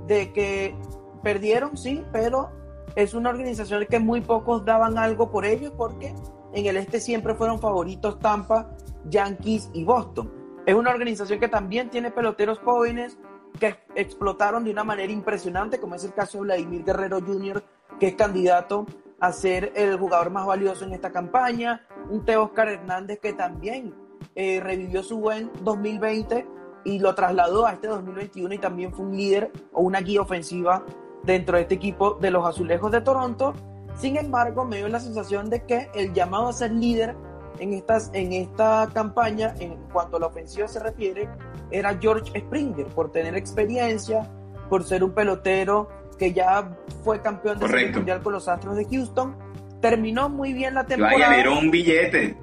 de 0.08 0.34
que 0.34 0.76
perdieron, 1.22 1.78
sí, 1.78 2.04
pero 2.12 2.50
es 2.96 3.14
una 3.14 3.30
organización 3.30 3.86
que 3.90 4.00
muy 4.00 4.22
pocos 4.22 4.66
daban 4.66 4.98
algo 4.98 5.30
por 5.30 5.46
ellos 5.46 5.72
porque 5.78 6.14
en 6.54 6.66
el 6.66 6.78
este 6.78 7.00
siempre 7.00 7.36
fueron 7.36 7.60
favoritos 7.60 8.20
Tampa, 8.20 8.70
Yankees 9.06 9.70
y 9.74 9.84
Boston. 9.84 10.32
Es 10.66 10.76
una 10.76 10.92
organización 10.92 11.40
que 11.40 11.48
también 11.48 11.90
tiene 11.90 12.12
peloteros 12.12 12.60
jóvenes 12.60 13.18
que 13.60 13.76
explotaron 13.96 14.64
de 14.64 14.72
una 14.72 14.84
manera 14.84 15.12
impresionante, 15.12 15.80
como 15.80 15.96
es 15.96 16.04
el 16.04 16.14
caso 16.14 16.40
de 16.40 16.44
Vladimir 16.46 16.84
Guerrero 16.84 17.20
Jr., 17.20 17.64
que 18.00 18.08
es 18.08 18.16
candidato 18.16 18.86
a 19.20 19.32
ser 19.32 19.72
el 19.76 19.98
jugador 19.98 20.32
más 20.32 20.46
valioso 20.46 20.86
en 20.86 20.94
esta 20.94 21.12
campaña. 21.12 21.86
Un 22.10 22.26
Teo 22.26 22.44
Oscar 22.44 22.70
Hernández 22.70 23.20
que 23.20 23.34
también 23.34 23.94
eh, 24.36 24.60
revivió 24.62 25.04
su 25.04 25.20
buen 25.20 25.52
2020 25.62 26.48
y 26.84 27.00
lo 27.00 27.14
trasladó 27.14 27.66
a 27.68 27.74
este 27.74 27.88
2021 27.88 28.56
y 28.56 28.58
también 28.58 28.94
fue 28.94 29.06
un 29.06 29.16
líder 29.16 29.52
o 29.74 29.82
una 29.82 30.02
guía 30.02 30.22
ofensiva 30.22 30.84
dentro 31.24 31.58
de 31.58 31.64
este 31.64 31.76
equipo 31.76 32.16
de 32.16 32.32
los 32.32 32.46
Azulejos 32.46 32.92
de 32.92 33.02
Toronto. 33.02 33.54
Sin 33.96 34.18
embargo, 34.18 34.66
me 34.66 34.78
dio 34.78 34.88
la 34.88 35.00
sensación 35.00 35.50
de 35.50 35.64
que 35.64 35.90
el 35.94 36.14
llamado 36.14 36.50
a 36.50 36.54
ser 36.54 36.72
líder 36.72 37.16
en, 37.60 37.74
estas, 37.74 38.10
en 38.14 38.34
esta 38.34 38.90
campaña, 38.94 39.54
en 39.60 39.76
cuanto 39.92 40.18
a 40.18 40.20
la 40.20 40.28
ofensiva 40.28 40.68
se 40.68 40.80
refiere, 40.80 41.30
era 41.70 41.98
George 42.00 42.40
Springer, 42.40 42.88
por 42.88 43.12
tener 43.12 43.36
experiencia, 43.36 44.28
por 44.70 44.84
ser 44.84 45.04
un 45.04 45.12
pelotero 45.12 45.90
que 46.18 46.34
ya 46.34 46.78
fue 47.04 47.22
campeón 47.22 47.60
de 47.60 47.92
Mundial 47.94 48.22
con 48.22 48.34
los 48.34 48.48
Astros 48.48 48.76
de 48.76 48.86
Houston. 48.86 49.36
Terminó 49.82 50.30
muy 50.30 50.54
bien 50.54 50.76
la 50.76 50.86
temporada. 50.86 51.30
le 51.30 51.36
dieron 51.36 51.58
un 51.58 51.72
billete. 51.72 52.38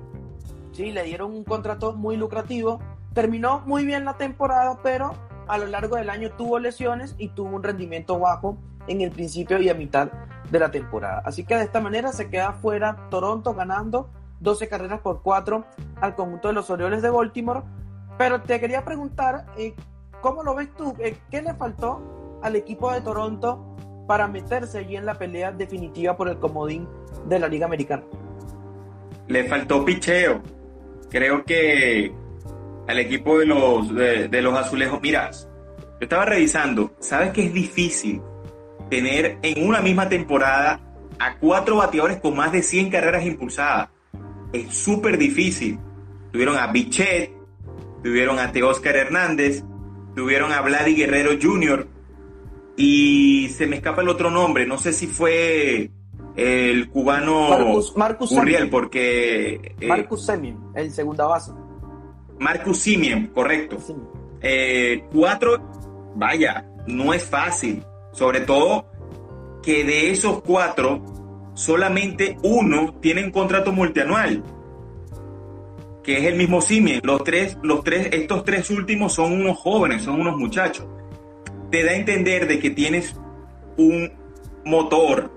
Sí, 0.72 0.92
le 0.92 1.04
dieron 1.04 1.32
un 1.32 1.44
contrato 1.44 1.92
muy 1.92 2.16
lucrativo. 2.16 2.80
Terminó 3.14 3.60
muy 3.66 3.84
bien 3.84 4.04
la 4.04 4.16
temporada, 4.16 4.78
pero 4.82 5.14
a 5.46 5.58
lo 5.58 5.66
largo 5.66 5.96
del 5.96 6.10
año 6.10 6.30
tuvo 6.36 6.58
lesiones 6.58 7.14
y 7.18 7.28
tuvo 7.28 7.56
un 7.56 7.62
rendimiento 7.62 8.18
bajo 8.18 8.58
en 8.88 9.00
el 9.00 9.10
principio 9.10 9.60
y 9.60 9.68
a 9.68 9.74
mitad 9.74 10.10
de 10.50 10.58
la 10.58 10.70
temporada. 10.70 11.22
Así 11.24 11.44
que 11.44 11.56
de 11.56 11.64
esta 11.64 11.80
manera 11.80 12.12
se 12.12 12.28
queda 12.28 12.52
fuera 12.52 13.08
Toronto 13.10 13.54
ganando 13.54 14.08
12 14.40 14.68
carreras 14.68 15.00
por 15.00 15.22
4 15.22 15.64
al 16.00 16.14
conjunto 16.14 16.48
de 16.48 16.54
los 16.54 16.70
Orioles 16.70 17.02
de 17.02 17.10
Baltimore. 17.10 17.62
Pero 18.16 18.40
te 18.42 18.58
quería 18.58 18.84
preguntar, 18.84 19.46
eh, 19.56 19.74
¿cómo 20.20 20.42
lo 20.42 20.54
ves 20.54 20.74
tú? 20.74 20.94
Eh, 20.98 21.16
¿Qué 21.30 21.42
le 21.42 21.54
faltó 21.54 22.40
al 22.42 22.56
equipo 22.56 22.92
de 22.92 23.00
Toronto 23.00 23.76
para 24.08 24.26
meterse 24.26 24.78
allí 24.78 24.96
en 24.96 25.04
la 25.06 25.14
pelea 25.14 25.52
definitiva 25.52 26.16
por 26.16 26.28
el 26.28 26.38
comodín 26.38 26.88
de 27.26 27.38
la 27.38 27.46
Liga 27.46 27.66
Americana. 27.66 28.02
Le 29.28 29.44
faltó 29.44 29.84
picheo. 29.84 30.40
Creo 31.10 31.44
que 31.44 32.12
al 32.86 32.98
equipo 32.98 33.38
de 33.38 33.46
los, 33.46 33.94
de, 33.94 34.42
los 34.42 34.58
azulejos, 34.58 35.00
mira, 35.02 35.30
yo 35.30 35.98
estaba 36.00 36.24
revisando, 36.24 36.92
¿sabes 37.00 37.32
que 37.32 37.44
es 37.44 37.52
difícil 37.52 38.22
tener 38.90 39.38
en 39.42 39.66
una 39.66 39.80
misma 39.80 40.08
temporada 40.08 40.80
a 41.18 41.36
cuatro 41.36 41.76
bateadores 41.76 42.20
con 42.20 42.36
más 42.36 42.52
de 42.52 42.62
100 42.62 42.90
carreras 42.90 43.24
impulsadas? 43.24 43.88
Es 44.52 44.74
súper 44.74 45.18
difícil. 45.18 45.78
Tuvieron 46.32 46.56
a 46.56 46.68
Bichet, 46.68 47.32
tuvieron 48.02 48.38
a 48.38 48.52
Teóscar 48.52 48.96
Hernández, 48.96 49.64
tuvieron 50.14 50.52
a 50.52 50.60
Vladi 50.60 50.94
Guerrero 50.94 51.30
Jr. 51.40 51.86
y 52.76 53.48
se 53.56 53.66
me 53.66 53.76
escapa 53.76 54.02
el 54.02 54.08
otro 54.08 54.30
nombre, 54.30 54.66
no 54.66 54.78
sé 54.78 54.92
si 54.92 55.06
fue 55.06 55.90
el 56.36 56.88
cubano 56.90 57.48
Marcus, 57.50 57.96
Marcus 57.96 58.32
Uriel, 58.32 58.70
porque... 58.70 59.74
Eh, 59.80 59.86
Marcus 59.86 60.24
Semien, 60.24 60.58
el 60.74 60.90
segunda 60.92 61.26
base. 61.26 61.52
Marcus 62.38 62.78
Simien, 62.78 63.28
correcto. 63.28 63.76
Eh, 64.40 65.04
cuatro, 65.12 65.58
vaya, 66.14 66.64
no 66.86 67.12
es 67.12 67.24
fácil. 67.24 67.82
Sobre 68.18 68.40
todo 68.40 68.90
que 69.62 69.84
de 69.84 70.10
esos 70.10 70.42
cuatro, 70.42 71.04
solamente 71.54 72.36
uno 72.42 72.98
tiene 73.00 73.22
un 73.22 73.30
contrato 73.30 73.70
multianual, 73.70 74.42
que 76.02 76.18
es 76.18 76.24
el 76.24 76.34
mismo 76.34 76.60
Simien. 76.60 77.00
Los 77.04 77.22
tres, 77.22 77.56
los 77.62 77.84
tres, 77.84 78.08
estos 78.10 78.42
tres 78.42 78.70
últimos 78.70 79.12
son 79.12 79.34
unos 79.34 79.56
jóvenes, 79.56 80.02
son 80.02 80.20
unos 80.20 80.36
muchachos. 80.36 80.84
Te 81.70 81.84
da 81.84 81.92
a 81.92 81.94
entender 81.94 82.48
de 82.48 82.58
que 82.58 82.70
tienes 82.70 83.14
un 83.76 84.10
motor 84.64 85.30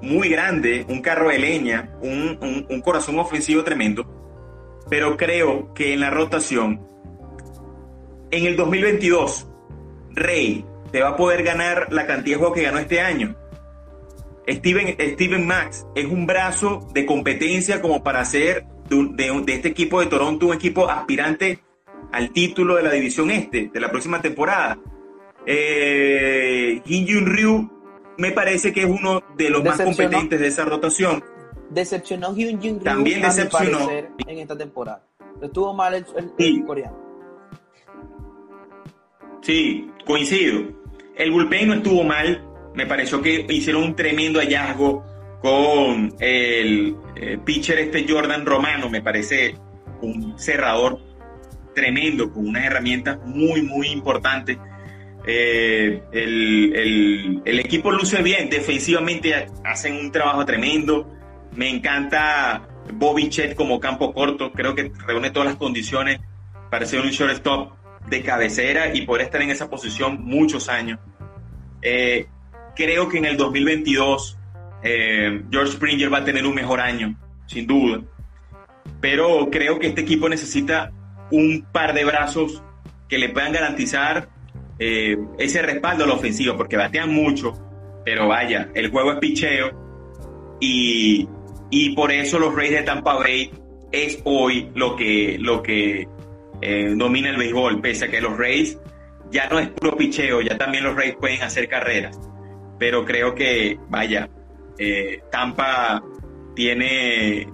muy 0.00 0.30
grande, 0.30 0.86
un 0.88 1.02
carro 1.02 1.28
de 1.28 1.40
leña, 1.40 1.90
un, 2.00 2.66
un 2.70 2.80
corazón 2.80 3.18
ofensivo 3.18 3.64
tremendo, 3.64 4.06
pero 4.88 5.18
creo 5.18 5.74
que 5.74 5.92
en 5.92 6.00
la 6.00 6.08
rotación, 6.08 6.80
en 8.30 8.46
el 8.46 8.56
2022, 8.56 9.46
Rey 10.12 10.64
te 10.92 11.02
va 11.02 11.10
a 11.10 11.16
poder 11.16 11.42
ganar 11.42 11.92
la 11.92 12.06
cantidad 12.06 12.36
de 12.36 12.38
juegos 12.38 12.56
que 12.56 12.62
ganó 12.62 12.78
este 12.78 13.00
año. 13.00 13.34
Steven, 14.46 14.96
Steven 15.14 15.46
Max 15.46 15.86
es 15.94 16.06
un 16.06 16.26
brazo 16.26 16.86
de 16.92 17.06
competencia 17.06 17.80
como 17.80 18.02
para 18.02 18.20
hacer 18.20 18.66
de, 18.88 19.54
este 19.54 19.68
equipo 19.68 20.00
de 20.00 20.06
Toronto 20.06 20.46
un 20.46 20.54
equipo 20.54 20.88
aspirante 20.88 21.60
al 22.12 22.30
título 22.30 22.76
de 22.76 22.82
la 22.82 22.90
división 22.90 23.30
este 23.30 23.70
de 23.72 23.80
la 23.80 23.90
próxima 23.90 24.20
temporada. 24.20 24.78
Eh, 25.46 26.82
Ryu 26.84 27.70
me 28.18 28.32
parece 28.32 28.72
que 28.72 28.82
es 28.82 28.86
uno 28.86 29.22
de 29.36 29.50
los 29.50 29.64
más 29.64 29.80
competentes 29.80 30.38
de 30.38 30.46
esa 30.48 30.64
rotación. 30.64 31.24
Decepcionó 31.70 32.34
Hyun 32.34 32.60
Jin 32.60 32.78
Ryu 32.78 32.84
También 32.84 33.22
decepcionó. 33.22 33.88
en 33.90 34.38
esta 34.38 34.58
temporada. 34.58 35.02
Estuvo 35.40 35.72
mal 35.72 35.94
el 35.94 36.64
coreano. 36.64 36.98
Sí, 39.40 39.90
coincido. 40.04 40.81
El 41.22 41.30
bullpen 41.30 41.68
no 41.68 41.74
estuvo 41.74 42.02
mal. 42.02 42.42
Me 42.74 42.84
pareció 42.84 43.22
que 43.22 43.46
hicieron 43.48 43.84
un 43.84 43.94
tremendo 43.94 44.40
hallazgo 44.40 45.04
con 45.40 46.12
el 46.18 46.96
eh, 47.14 47.38
pitcher 47.44 47.78
este 47.78 48.04
Jordan 48.08 48.44
Romano. 48.44 48.90
Me 48.90 49.02
parece 49.02 49.54
un 50.00 50.36
cerrador 50.36 50.98
tremendo, 51.76 52.32
con 52.32 52.48
unas 52.48 52.64
herramientas 52.64 53.18
muy, 53.24 53.62
muy 53.62 53.90
importantes. 53.90 54.58
Eh, 55.24 56.02
el, 56.10 57.58
equipo 57.60 57.92
luce 57.92 58.20
bien, 58.20 58.50
defensivamente 58.50 59.46
hacen 59.64 59.94
un 59.94 60.10
trabajo 60.10 60.44
tremendo. 60.44 61.08
Me 61.54 61.70
encanta 61.70 62.66
Bobby 62.94 63.28
Chet 63.28 63.54
como 63.54 63.78
campo 63.78 64.12
corto, 64.12 64.50
creo 64.50 64.74
que 64.74 64.90
reúne 65.06 65.30
todas 65.30 65.50
las 65.50 65.56
condiciones 65.56 66.18
para 66.68 66.84
ser 66.84 67.00
un 67.00 67.10
shortstop 67.10 67.74
de 68.08 68.22
cabecera 68.22 68.92
y 68.92 69.02
poder 69.02 69.26
estar 69.26 69.40
en 69.40 69.50
esa 69.50 69.70
posición 69.70 70.24
muchos 70.24 70.68
años. 70.68 70.98
Eh, 71.82 72.26
creo 72.76 73.08
que 73.08 73.18
en 73.18 73.24
el 73.24 73.36
2022 73.36 74.38
eh, 74.84 75.42
George 75.50 75.72
Springer 75.72 76.12
va 76.12 76.18
a 76.18 76.24
tener 76.24 76.46
un 76.46 76.54
mejor 76.54 76.80
año, 76.80 77.16
sin 77.46 77.66
duda. 77.66 78.00
Pero 79.00 79.50
creo 79.50 79.78
que 79.78 79.88
este 79.88 80.02
equipo 80.02 80.28
necesita 80.28 80.92
un 81.30 81.66
par 81.72 81.92
de 81.92 82.04
brazos 82.04 82.62
que 83.08 83.18
le 83.18 83.30
puedan 83.30 83.52
garantizar 83.52 84.28
eh, 84.78 85.16
ese 85.38 85.60
respaldo 85.62 86.04
a 86.04 86.06
la 86.06 86.14
ofensiva, 86.14 86.56
porque 86.56 86.76
batean 86.76 87.12
mucho, 87.12 87.52
pero 88.04 88.28
vaya, 88.28 88.70
el 88.74 88.90
juego 88.90 89.12
es 89.12 89.18
picheo 89.18 90.58
y, 90.60 91.28
y 91.70 91.94
por 91.94 92.12
eso 92.12 92.38
los 92.38 92.54
Rays 92.54 92.72
de 92.72 92.82
Tampa 92.82 93.14
Bay 93.14 93.50
es 93.90 94.20
hoy 94.24 94.70
lo 94.74 94.96
que, 94.96 95.36
lo 95.38 95.62
que 95.62 96.08
domina 96.96 97.30
el 97.30 97.36
béisbol, 97.36 97.80
pese 97.80 98.04
a 98.04 98.08
que 98.08 98.20
los 98.20 98.38
Rays 98.38 98.78
ya 99.32 99.48
no 99.48 99.58
es 99.58 99.68
puro 99.68 99.96
picheo, 99.96 100.42
ya 100.42 100.56
también 100.58 100.84
los 100.84 100.94
Rays 100.94 101.16
pueden 101.16 101.42
hacer 101.42 101.68
carreras. 101.68 102.20
Pero 102.78 103.04
creo 103.04 103.34
que, 103.34 103.78
vaya, 103.88 104.28
eh, 104.78 105.22
Tampa 105.30 106.02
tiene 106.54 107.48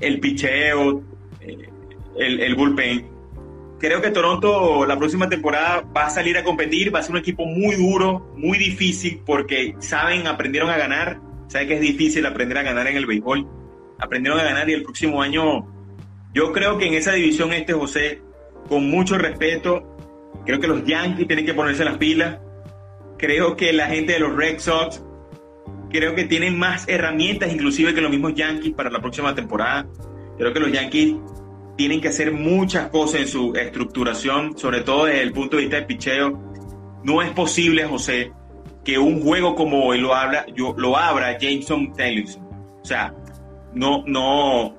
el 0.00 0.20
picheo, 0.20 1.02
eh, 1.40 1.68
el, 2.18 2.40
el, 2.40 2.54
bullpen. 2.54 3.06
Creo 3.78 4.00
que 4.00 4.10
Toronto 4.10 4.86
la 4.86 4.98
próxima 4.98 5.28
temporada 5.28 5.84
va 5.94 6.06
a 6.06 6.10
salir 6.10 6.38
a 6.38 6.44
competir, 6.44 6.94
va 6.94 7.00
a 7.00 7.02
ser 7.02 7.12
un 7.12 7.18
equipo 7.18 7.44
muy 7.44 7.76
duro, 7.76 8.32
muy 8.34 8.56
difícil, 8.56 9.20
porque 9.26 9.74
saben, 9.80 10.26
aprendieron 10.26 10.70
a 10.70 10.78
ganar, 10.78 11.20
saben 11.48 11.68
que 11.68 11.74
es 11.74 11.80
difícil 11.80 12.24
aprender 12.24 12.56
a 12.58 12.62
ganar 12.62 12.86
en 12.86 12.96
el 12.96 13.06
béisbol, 13.06 13.46
aprendieron 13.98 14.40
a 14.40 14.44
ganar 14.44 14.70
y 14.70 14.72
el 14.72 14.82
próximo 14.82 15.20
año, 15.20 15.66
yo 16.32 16.52
creo 16.52 16.78
que 16.78 16.86
en 16.86 16.94
esa 16.94 17.12
división 17.12 17.52
este, 17.52 17.74
José, 17.74 18.22
con 18.68 18.88
mucho 18.88 19.18
respeto. 19.18 19.91
Creo 20.44 20.60
que 20.60 20.66
los 20.66 20.84
Yankees 20.84 21.26
tienen 21.26 21.46
que 21.46 21.54
ponerse 21.54 21.84
las 21.84 21.98
pilas. 21.98 22.38
Creo 23.18 23.56
que 23.56 23.72
la 23.72 23.86
gente 23.86 24.14
de 24.14 24.18
los 24.20 24.34
Red 24.34 24.58
Sox, 24.58 25.02
creo 25.90 26.14
que 26.14 26.24
tienen 26.24 26.58
más 26.58 26.88
herramientas 26.88 27.52
inclusive 27.52 27.94
que 27.94 28.00
los 28.00 28.10
mismos 28.10 28.34
Yankees 28.34 28.72
para 28.74 28.90
la 28.90 29.00
próxima 29.00 29.34
temporada. 29.34 29.86
Creo 30.38 30.52
que 30.52 30.60
los 30.60 30.72
Yankees 30.72 31.14
tienen 31.76 32.00
que 32.00 32.08
hacer 32.08 32.32
muchas 32.32 32.88
cosas 32.88 33.20
en 33.20 33.28
su 33.28 33.54
estructuración, 33.54 34.58
sobre 34.58 34.80
todo 34.80 35.06
desde 35.06 35.22
el 35.22 35.32
punto 35.32 35.56
de 35.56 35.62
vista 35.62 35.76
del 35.76 35.86
picheo. 35.86 36.38
No 37.04 37.22
es 37.22 37.30
posible, 37.30 37.84
José, 37.84 38.32
que 38.84 38.98
un 38.98 39.22
juego 39.22 39.54
como 39.54 39.84
hoy 39.84 40.00
lo, 40.00 40.14
habla, 40.14 40.46
yo, 40.54 40.74
lo 40.76 40.96
abra 40.96 41.38
Jameson 41.38 41.92
Taylor. 41.94 42.24
O 42.82 42.84
sea, 42.84 43.14
no, 43.74 44.02
no, 44.06 44.74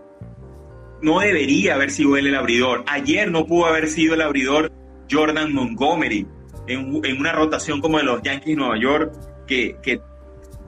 no 1.01 1.19
debería 1.19 1.75
haber 1.75 1.91
sido 1.91 2.17
él 2.17 2.27
el 2.27 2.35
abridor. 2.35 2.83
Ayer 2.87 3.31
no 3.31 3.45
pudo 3.45 3.65
haber 3.65 3.87
sido 3.87 4.13
el 4.13 4.21
abridor 4.21 4.71
Jordan 5.09 5.53
Montgomery 5.53 6.27
en, 6.67 7.19
una 7.19 7.31
rotación 7.31 7.81
como 7.81 7.97
de 7.97 8.03
los 8.03 8.21
Yankees 8.21 8.47
de 8.47 8.55
Nueva 8.55 8.79
York, 8.79 9.13
que, 9.47 10.01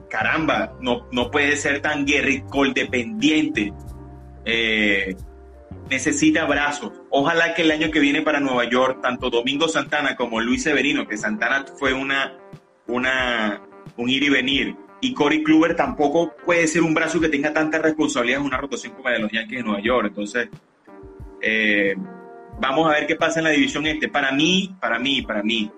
caramba, 0.08 0.76
no, 0.80 1.06
no 1.12 1.30
puede 1.30 1.56
ser 1.56 1.80
tan 1.80 2.06
Gary 2.06 2.44
dependiente. 2.74 3.72
Eh, 4.44 5.16
necesita 5.90 6.44
brazos. 6.44 6.92
Ojalá 7.10 7.54
que 7.54 7.62
el 7.62 7.70
año 7.70 7.90
que 7.90 8.00
viene 8.00 8.22
para 8.22 8.40
Nueva 8.40 8.68
York, 8.68 9.00
tanto 9.02 9.30
Domingo 9.30 9.68
Santana 9.68 10.16
como 10.16 10.40
Luis 10.40 10.62
Severino, 10.62 11.06
que 11.06 11.16
Santana 11.16 11.64
fue 11.78 11.92
una, 11.92 12.36
una, 12.86 13.62
un 13.96 14.08
ir 14.08 14.22
y 14.24 14.28
venir, 14.28 14.76
y 15.00 15.14
Corey 15.14 15.42
Kluber 15.42 15.76
tampoco 15.76 16.34
puede 16.44 16.66
ser 16.66 16.82
un 16.82 16.94
brazo 16.94 17.20
que 17.20 17.28
tenga 17.28 17.52
tanta 17.52 17.78
responsabilidad 17.78 18.40
en 18.40 18.46
una 18.46 18.56
rotación 18.56 18.94
como 18.94 19.08
la 19.08 19.16
de 19.16 19.20
los 19.20 19.32
Yankees 19.32 19.58
de 19.58 19.64
Nueva 19.64 19.80
York. 19.80 20.06
Entonces, 20.08 20.48
eh, 21.40 21.94
vamos 22.60 22.86
a 22.86 22.90
ver 22.90 23.06
qué 23.06 23.16
pasa 23.16 23.40
en 23.40 23.44
la 23.44 23.50
división 23.50 23.86
este. 23.86 24.08
Para 24.08 24.32
mí, 24.32 24.74
para 24.80 24.98
mí, 24.98 25.22
para 25.22 25.42
mí, 25.42 25.70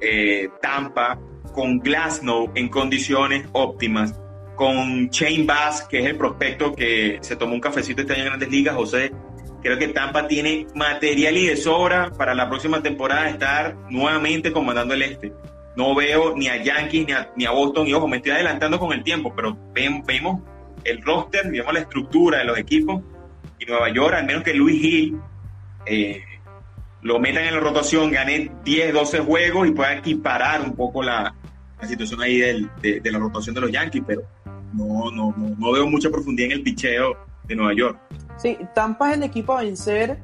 eh, 0.00 0.48
Tampa 0.60 1.18
con 1.52 1.78
Glasnow 1.78 2.50
en 2.54 2.68
condiciones 2.68 3.46
óptimas, 3.52 4.18
con 4.56 5.08
Shane 5.08 5.44
Bass, 5.44 5.82
que 5.82 6.00
es 6.00 6.06
el 6.06 6.16
prospecto 6.16 6.74
que 6.74 7.18
se 7.20 7.36
tomó 7.36 7.54
un 7.54 7.60
cafecito 7.60 8.02
este 8.02 8.12
año 8.12 8.22
en 8.22 8.28
Grandes 8.28 8.50
Ligas, 8.50 8.74
José, 8.74 9.12
creo 9.62 9.78
que 9.78 9.88
Tampa 9.88 10.26
tiene 10.26 10.66
material 10.74 11.36
y 11.36 11.46
de 11.46 11.56
sobra 11.56 12.10
para 12.10 12.34
la 12.34 12.48
próxima 12.48 12.82
temporada 12.82 13.28
estar 13.28 13.76
nuevamente 13.88 14.52
comandando 14.52 14.94
el 14.94 15.02
este 15.02 15.32
no 15.76 15.94
veo 15.94 16.36
ni 16.36 16.48
a 16.48 16.62
Yankees 16.62 17.06
ni 17.36 17.44
a, 17.44 17.50
Boston, 17.50 17.86
y 17.86 17.94
ojo, 17.94 18.06
me 18.06 18.18
estoy 18.18 18.32
adelantando 18.32 18.78
con 18.78 18.92
el 18.92 19.02
tiempo, 19.02 19.32
pero 19.34 19.56
vemos 19.72 20.40
el 20.84 21.02
roster, 21.02 21.50
vemos 21.50 21.72
la 21.72 21.80
estructura 21.80 22.38
de 22.38 22.44
los 22.44 22.58
equipos, 22.58 23.02
y 23.58 23.66
Nueva 23.66 23.92
York, 23.92 24.14
al 24.14 24.26
menos 24.26 24.42
que 24.42 24.54
Luis 24.54 24.82
Hill 24.82 25.20
eh, 25.86 26.22
lo 27.02 27.18
metan 27.18 27.44
en 27.44 27.54
la 27.54 27.60
rotación, 27.60 28.10
gane 28.10 28.50
10, 28.64 28.94
12 28.94 29.20
juegos 29.20 29.68
y 29.68 29.72
pueda 29.72 29.94
equiparar 29.94 30.62
un 30.62 30.74
poco 30.74 31.02
la, 31.02 31.34
situación 31.82 32.22
ahí 32.22 32.38
de, 32.38 33.00
la 33.04 33.18
rotación 33.18 33.54
de 33.54 33.60
los 33.60 33.70
Yankees, 33.70 34.02
pero 34.06 34.22
no, 34.72 35.10
no, 35.10 35.34
no, 35.36 35.72
veo 35.72 35.86
mucha 35.86 36.08
profundidad 36.08 36.46
en 36.46 36.52
el 36.52 36.62
picheo 36.62 37.14
de 37.46 37.54
Nueva 37.54 37.74
York. 37.74 37.98
Sí, 38.38 38.56
Tampa 38.74 39.10
es 39.10 39.18
el 39.18 39.22
equipo 39.22 39.52
a 39.52 39.62
vencer 39.62 40.18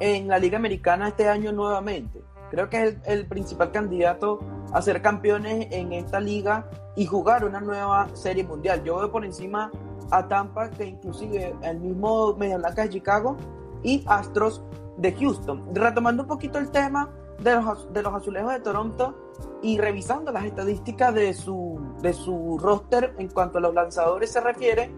en 0.00 0.26
la 0.26 0.38
Liga 0.38 0.56
Americana 0.56 1.08
este 1.08 1.28
año 1.28 1.52
nuevamente. 1.52 2.22
Creo 2.50 2.68
que 2.70 2.82
es 2.82 2.96
el, 3.04 3.26
principal 3.26 3.70
candidato 3.70 4.40
a 4.72 4.80
ser 4.80 5.02
campeones 5.02 5.68
en 5.70 5.92
esta 5.92 6.18
liga 6.18 6.68
y 6.96 7.04
jugar 7.04 7.44
una 7.44 7.60
nueva 7.60 8.08
serie 8.14 8.44
mundial. 8.44 8.82
Yo 8.84 8.98
veo 8.98 9.12
por 9.12 9.24
encima 9.24 9.70
a 10.10 10.28
Tampa, 10.28 10.70
que 10.70 10.86
inclusive 10.86 11.54
el 11.62 11.80
mismo 11.80 12.34
Media 12.36 12.58
Blanca 12.58 12.82
de 12.82 12.90
Chicago 12.90 13.36
y 13.82 14.02
Astros 14.06 14.62
de 14.96 15.12
Houston. 15.12 15.74
Retomando 15.74 16.22
un 16.22 16.28
poquito 16.28 16.58
el 16.58 16.70
tema 16.70 17.10
de 17.42 17.54
los, 17.54 17.92
de 17.92 18.02
los 18.02 18.14
azulejos 18.14 18.52
de 18.52 18.60
Toronto 18.60 19.32
y 19.62 19.78
revisando 19.78 20.32
las 20.32 20.44
estadísticas 20.44 21.14
de 21.14 21.32
su, 21.34 21.80
de 22.00 22.12
su 22.12 22.58
roster 22.58 23.14
en 23.18 23.28
cuanto 23.28 23.58
a 23.58 23.60
los 23.60 23.74
lanzadores 23.74 24.30
se 24.30 24.40
refiere, 24.40 24.90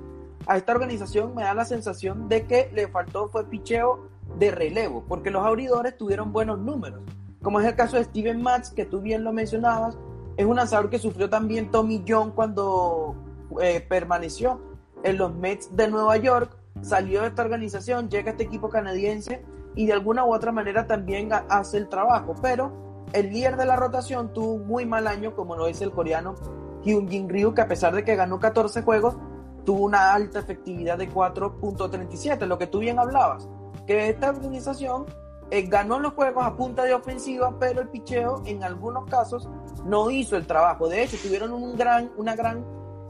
a 0.47 0.57
esta 0.57 0.73
organización 0.73 1.35
me 1.35 1.43
da 1.43 1.55
la 1.55 1.65
sensación 1.65 2.29
de 2.29 2.47
que 2.47 2.71
le 2.75 2.89
faltó 2.89 3.29
fue 3.29 3.49
picheo 3.49 4.09
de 4.39 4.51
relevo, 4.51 5.05
porque 5.07 5.31
los 5.31 5.45
abridores 5.45 5.97
tuvieron 5.97 6.33
buenos 6.33 6.59
números 6.59 7.03
como 7.45 7.61
es 7.61 7.67
el 7.67 7.77
caso 7.77 7.99
de 7.99 8.05
Steven 8.05 8.43
Matz, 8.43 8.71
que 8.71 8.87
tú 8.87 9.01
bien 9.03 9.23
lo 9.23 9.33
mencionabas, 9.33 9.97
es 10.37 10.47
un 10.47 10.57
lanzador 10.57 10.89
que 10.89 10.99
sufrió 10.99 11.29
también 11.29 11.71
Tommy 11.71 12.03
John 12.09 12.33
cuando 12.33 13.15
eh, 13.61 13.85
permaneció 13.87 14.61
en 15.05 15.19
los 15.19 15.33
Mets 15.35 15.77
de 15.77 15.89
Nueva 15.89 16.17
York, 16.17 16.57
salió 16.81 17.21
de 17.21 17.29
esta 17.29 17.43
organización, 17.43 18.09
llega 18.09 18.31
a 18.31 18.33
este 18.33 18.45
equipo 18.45 18.71
canadiense 18.71 19.45
y 19.75 19.87
de 19.87 19.93
alguna 19.93 20.25
u 20.25 20.35
otra 20.35 20.53
manera 20.53 20.87
también 20.87 21.31
hace 21.49 21.79
el 21.79 21.89
trabajo, 21.89 22.35
pero 22.41 23.07
el 23.13 23.31
líder 23.31 23.57
de 23.57 23.67
la 23.67 23.77
rotación 23.77 24.33
tuvo 24.33 24.55
un 24.55 24.67
muy 24.67 24.87
mal 24.87 25.07
año, 25.07 25.35
como 25.35 25.57
lo 25.57 25.67
dice 25.67 25.85
el 25.85 25.93
coreano 25.93 26.35
Hyun 26.83 27.09
Jin 27.09 27.29
Ryu, 27.29 27.55
que 27.55 27.63
a 27.63 27.69
pesar 27.69 27.95
de 27.95 28.05
que 28.05 28.17
ganó 28.17 28.39
14 28.39 28.83
juegos, 28.83 29.17
tuvo 29.65 29.85
una 29.85 30.13
alta 30.13 30.41
efectividad 30.41 30.99
de 30.99 31.11
4.37, 31.11 32.47
lo 32.47 32.59
que 32.59 32.67
tú 32.67 32.81
bien 32.81 32.99
hablabas, 32.99 33.49
que 33.87 34.09
esta 34.09 34.31
organización 34.31 35.07
eh, 35.51 35.63
ganó 35.63 35.99
los 35.99 36.15
juegos 36.15 36.45
a 36.45 36.57
punta 36.57 36.85
de 36.85 36.95
ofensiva, 36.95 37.57
pero 37.59 37.81
el 37.81 37.89
picheo 37.89 38.43
en 38.47 38.65
algunos 38.65 39.09
casos 39.09 39.49
no 39.85 40.11
hizo 40.11 40.37
el 40.37 40.47
trabajo. 40.47 40.89
De 40.89 41.03
hecho, 41.03 41.17
tuvieron 41.23 41.53
un 41.53 41.77
gran, 41.77 42.11
una 42.17 42.35
gran 42.35 42.65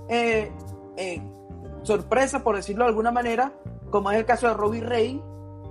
eh, 0.09 0.53
eh, 0.97 1.23
sorpresa, 1.83 2.43
por 2.43 2.57
decirlo 2.57 2.85
de 2.85 2.91
alguna 2.91 3.13
manera, 3.13 3.53
como 3.91 4.11
es 4.11 4.19
el 4.19 4.25
caso 4.25 4.49
de 4.49 4.55
Robbie 4.55 4.81
Ray, 4.81 5.23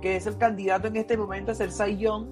que 0.04 0.16
es 0.16 0.26
el 0.26 0.36
candidato 0.36 0.88
en 0.88 0.96
este 0.96 1.16
momento 1.16 1.50
a 1.50 1.54
ser 1.54 1.72
Cy 1.72 1.96
Young 1.96 2.26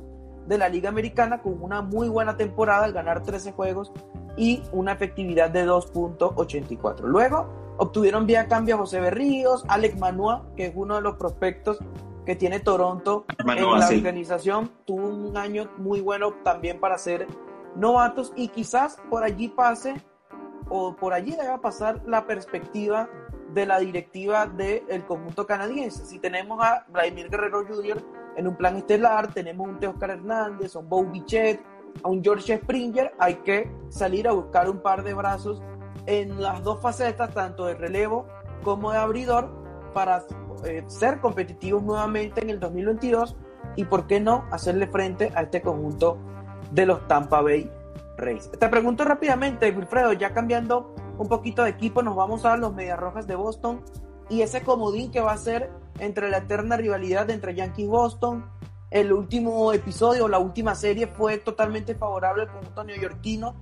de 0.47 0.59
la 0.59 0.69
Liga 0.69 0.91
Americana 0.91 1.41
con 1.41 1.63
una 1.63 1.81
muy 1.81 2.07
buena 2.07 2.37
temporada 2.37 2.85
al 2.85 2.93
ganar 2.93 3.23
13 3.23 3.53
juegos 3.53 3.93
y 4.37 4.63
una 4.73 4.93
efectividad 4.93 5.49
de 5.49 5.67
2.84. 5.67 7.01
Luego 7.01 7.75
obtuvieron 7.79 8.27
vía 8.27 8.47
cambio 8.47 8.75
a 8.75 8.79
José 8.79 9.01
Berríos, 9.01 9.65
Alex 9.69 9.99
Manua, 9.99 10.45
que 10.55 10.67
es 10.67 10.73
uno 10.77 10.97
de 10.97 11.01
los 11.01 11.17
prospectos 11.17 11.79
que 12.27 12.37
tiene 12.37 12.61
Toronto 12.61 13.25
en 13.39 13.47
la 13.57 13.89
organización. 13.89 14.71
Tuvo 14.85 15.09
un 15.09 15.35
año 15.39 15.71
muy 15.79 16.03
bueno 16.03 16.35
también 16.45 16.79
para 16.79 16.99
ser 16.99 17.27
novatos 17.75 18.35
y 18.37 18.49
quizás 18.49 18.99
por 19.09 19.25
allí 19.25 19.49
pase 19.49 19.95
o 20.69 20.95
por 20.95 21.15
allí 21.15 21.35
deba 21.35 21.63
pasar 21.63 22.03
la 22.07 22.27
perspectiva 22.27 23.09
de 23.53 23.67
la 23.67 23.79
directiva 23.79 24.47
del 24.47 25.05
conjunto 25.07 25.47
canadiense. 25.47 26.05
Si 26.07 26.19
tenemos 26.19 26.63
a 26.63 26.85
Vladimir 26.89 27.29
Guerrero 27.29 27.65
Jr. 27.67 28.03
en 28.37 28.49
un 28.49 28.57
plan 28.57 28.77
estelar, 28.77 29.33
tenemos 29.33 29.69
un 29.69 29.79
Teoscar 29.79 30.11
Hernández, 30.11 30.75
un 30.77 30.89
Bo 30.89 31.05
Bichet, 31.05 31.61
a 32.03 32.09
un 32.09 32.23
George 32.23 32.57
Springer, 32.57 33.13
hay 33.19 33.37
que 33.37 33.71
salir 33.91 34.27
a 34.27 34.33
buscar 34.33 34.69
un 34.69 34.79
par 34.81 35.03
de 35.03 35.15
brazos 35.15 35.63
en 36.07 36.41
las 36.41 36.63
dos 36.63 36.81
facetas, 36.81 37.33
tanto 37.35 37.67
de 37.67 37.75
relevo 37.75 38.27
como 38.63 38.93
de 38.93 38.99
abridor, 38.99 39.51
para 39.93 40.25
eh, 40.65 40.83
ser 40.87 41.21
competitivos 41.21 41.83
nuevamente 41.83 42.41
en 42.41 42.51
el 42.51 42.61
2022 42.61 43.37
y, 43.77 43.85
por 43.85 44.07
qué 44.07 44.21
no, 44.21 44.45
hacerle 44.51 44.87
frente 44.87 45.33
a 45.35 45.43
este 45.43 45.61
conjunto 45.61 46.19
de 46.71 46.87
los 46.87 47.07
Tampa 47.09 47.43
Bay 47.43 47.71
Rays. 48.17 48.51
Te 48.51 48.69
pregunto 48.69 49.05
rápidamente, 49.05 49.71
Wilfredo, 49.71 50.13
ya 50.13 50.33
cambiando 50.33 50.95
un 51.19 51.29
poquito 51.29 51.63
de 51.63 51.71
equipo, 51.71 52.03
nos 52.03 52.17
vamos 52.17 52.45
a 52.45 52.57
los 52.57 52.75
Medias 52.75 52.99
Rojas 52.99 53.27
de 53.27 53.35
Boston 53.35 53.83
y 54.29 54.43
ese 54.43 54.63
comodín 54.63 55.11
que 55.11 55.21
va 55.21 55.33
a 55.33 55.39
ser 55.39 55.71
entre 55.99 56.31
la 56.31 56.39
eterna 56.39 56.77
rivalidad 56.77 57.29
entre 57.31 57.55
Yankees 57.55 57.89
Boston. 57.89 58.47
El 58.91 59.13
último 59.13 59.73
episodio, 59.73 60.29
la 60.29 60.39
última 60.39 60.75
serie 60.75 61.07
fue 61.07 61.39
totalmente 61.39 61.95
favorable 61.95 62.43
al 62.43 62.53
conjunto 62.53 62.85
neoyorquino, 62.85 63.55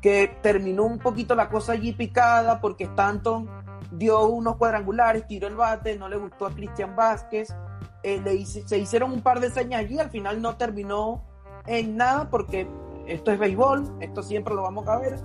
que 0.00 0.38
terminó 0.42 0.84
un 0.84 0.98
poquito 0.98 1.34
la 1.34 1.48
cosa 1.48 1.72
allí 1.72 1.92
picada 1.92 2.60
porque 2.60 2.84
Stanton 2.84 3.48
dio 3.90 4.26
unos 4.26 4.56
cuadrangulares, 4.56 5.26
tiró 5.26 5.48
el 5.48 5.56
bate, 5.56 5.96
no 5.96 6.08
le 6.08 6.16
gustó 6.16 6.46
a 6.46 6.50
Cristian 6.50 6.94
Vázquez, 6.94 7.54
eh, 8.02 8.44
se 8.46 8.78
hicieron 8.78 9.12
un 9.12 9.22
par 9.22 9.40
de 9.40 9.50
señas 9.50 9.80
allí, 9.80 9.98
al 9.98 10.10
final 10.10 10.40
no 10.40 10.56
terminó 10.56 11.24
en 11.66 11.96
nada 11.96 12.30
porque 12.30 12.68
esto 13.06 13.32
es 13.32 13.38
béisbol, 13.38 13.96
esto 14.00 14.22
siempre 14.22 14.54
lo 14.54 14.62
vamos 14.62 14.86
a 14.86 14.98
ver. 14.98 15.18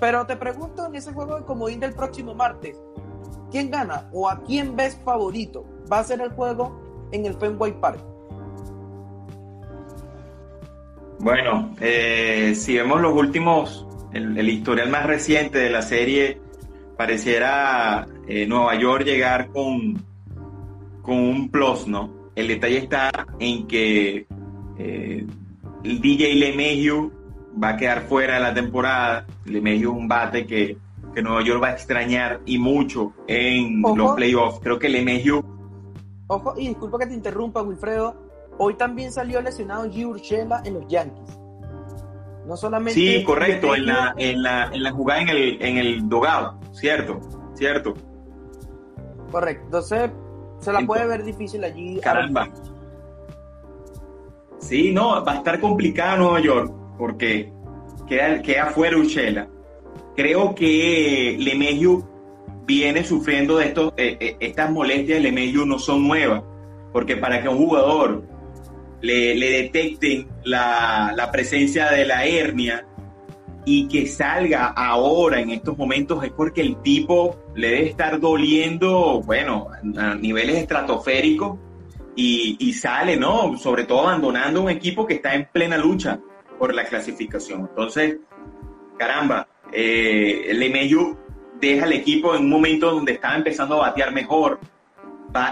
Pero 0.00 0.26
te 0.26 0.36
pregunto 0.36 0.86
en 0.86 0.94
ese 0.94 1.12
juego 1.12 1.36
de 1.36 1.44
comodín 1.44 1.80
del 1.80 1.94
próximo 1.94 2.34
martes, 2.34 2.76
¿quién 3.50 3.70
gana 3.70 4.08
o 4.12 4.28
a 4.28 4.42
quién 4.42 4.74
ves 4.76 5.00
favorito? 5.04 5.64
Va 5.90 6.00
a 6.00 6.04
ser 6.04 6.20
el 6.20 6.30
juego 6.30 7.08
en 7.12 7.26
el 7.26 7.34
Fenway 7.34 7.78
Park. 7.80 8.00
Bueno, 11.18 11.74
eh, 11.80 12.52
si 12.56 12.76
vemos 12.76 13.00
los 13.00 13.14
últimos, 13.14 13.86
el, 14.12 14.48
historial 14.48 14.90
más 14.90 15.06
reciente 15.06 15.58
de 15.58 15.70
la 15.70 15.82
serie, 15.82 16.40
pareciera 16.96 18.08
eh, 18.26 18.44
Nueva 18.46 18.74
York 18.74 19.04
llegar 19.04 19.48
con, 19.50 20.04
con 21.00 21.16
un 21.16 21.48
plus, 21.48 21.86
¿no? 21.86 22.30
El 22.34 22.48
detalle 22.48 22.78
está 22.78 23.10
en 23.38 23.68
que 23.68 24.26
eh, 24.78 25.26
el 25.84 26.00
DJ 26.00 26.34
LeMahieu 26.34 27.12
va 27.62 27.70
a 27.70 27.76
quedar 27.76 28.02
fuera 28.02 28.34
de 28.34 28.40
la 28.40 28.54
temporada. 28.54 29.26
LeMahieu 29.44 29.92
es 29.92 29.98
un 29.98 30.08
bate 30.08 30.46
que, 30.46 30.76
que, 31.14 31.22
Nueva 31.22 31.42
York 31.42 31.62
va 31.62 31.68
a 31.68 31.72
extrañar 31.72 32.40
y 32.46 32.58
mucho 32.58 33.12
en 33.26 33.82
los 33.82 34.12
playoffs. 34.14 34.60
Creo 34.60 34.78
que 34.78 34.88
LeMahieu... 34.88 35.42
Ojo, 36.28 36.54
y 36.56 36.68
disculpa 36.68 36.98
que 36.98 37.06
te 37.06 37.14
interrumpa, 37.14 37.62
Wilfredo. 37.62 38.16
Hoy 38.58 38.74
también 38.74 39.12
salió 39.12 39.40
lesionado 39.40 39.86
G. 39.86 40.06
Urshela 40.06 40.62
en 40.64 40.74
los 40.74 40.86
Yankees. 40.88 41.38
No 42.46 42.56
solamente... 42.56 42.94
Sí, 42.94 43.24
correcto, 43.24 43.74
en 43.74 43.86
la, 43.86 44.14
en, 44.16 44.42
la, 44.42 44.70
en 44.72 44.82
la 44.82 44.92
jugada 44.92 45.22
en 45.22 45.28
el, 45.28 45.62
en 45.62 45.76
el 45.78 46.08
dogado, 46.08 46.58
cierto, 46.72 47.20
cierto. 47.54 47.94
Correcto, 49.30 49.64
entonces 49.66 50.10
se 50.58 50.72
la 50.72 50.80
puede 50.80 51.06
ver 51.06 51.24
difícil 51.24 51.64
allí. 51.64 52.00
Caramba. 52.00 52.48
Sí, 54.58 54.92
no, 54.92 55.24
va 55.24 55.32
a 55.32 55.36
estar 55.36 55.60
complicado 55.60 56.18
Nueva 56.18 56.40
York 56.40 56.81
porque 56.98 57.52
queda, 58.08 58.42
queda 58.42 58.66
fuera 58.66 58.96
Uchela. 58.96 59.48
Creo 60.16 60.54
que 60.54 61.36
Lemegio 61.38 62.08
viene 62.66 63.04
sufriendo 63.04 63.58
de 63.58 63.66
estos, 63.66 63.92
eh, 63.96 64.16
eh, 64.20 64.36
estas 64.40 64.70
molestias 64.70 65.18
de 65.18 65.24
Lemegio 65.24 65.64
no 65.64 65.78
son 65.78 66.06
nuevas, 66.06 66.42
porque 66.92 67.16
para 67.16 67.42
que 67.42 67.48
un 67.48 67.56
jugador 67.56 68.24
le, 69.00 69.34
detecten 69.34 70.28
la, 70.44 71.12
la, 71.16 71.30
presencia 71.32 71.90
de 71.90 72.04
la 72.04 72.24
hernia 72.24 72.86
y 73.64 73.88
que 73.88 74.06
salga 74.06 74.66
ahora 74.66 75.40
en 75.40 75.50
estos 75.50 75.76
momentos 75.76 76.22
es 76.24 76.30
porque 76.30 76.60
el 76.60 76.80
tipo 76.82 77.36
le 77.54 77.68
debe 77.68 77.88
estar 77.88 78.20
doliendo, 78.20 79.20
bueno, 79.24 79.68
a 79.96 80.14
niveles 80.14 80.56
estratosféricos 80.56 81.58
y, 82.14 82.72
sale, 82.74 83.16
¿no? 83.16 83.56
Sobre 83.56 83.84
todo 83.84 84.02
abandonando 84.02 84.62
un 84.62 84.70
equipo 84.70 85.06
que 85.06 85.14
está 85.14 85.34
en 85.34 85.48
plena 85.50 85.76
lucha 85.76 86.20
por 86.62 86.76
la 86.76 86.84
clasificación. 86.84 87.62
Entonces, 87.62 88.18
caramba, 88.96 89.48
eh, 89.72 90.52
Lemeyu 90.54 91.18
deja 91.60 91.86
el 91.86 91.92
equipo 91.92 92.36
en 92.36 92.42
un 92.42 92.50
momento 92.50 92.88
donde 92.88 93.14
estaba 93.14 93.34
empezando 93.34 93.82
a 93.82 93.88
batear 93.88 94.12
mejor. 94.12 94.60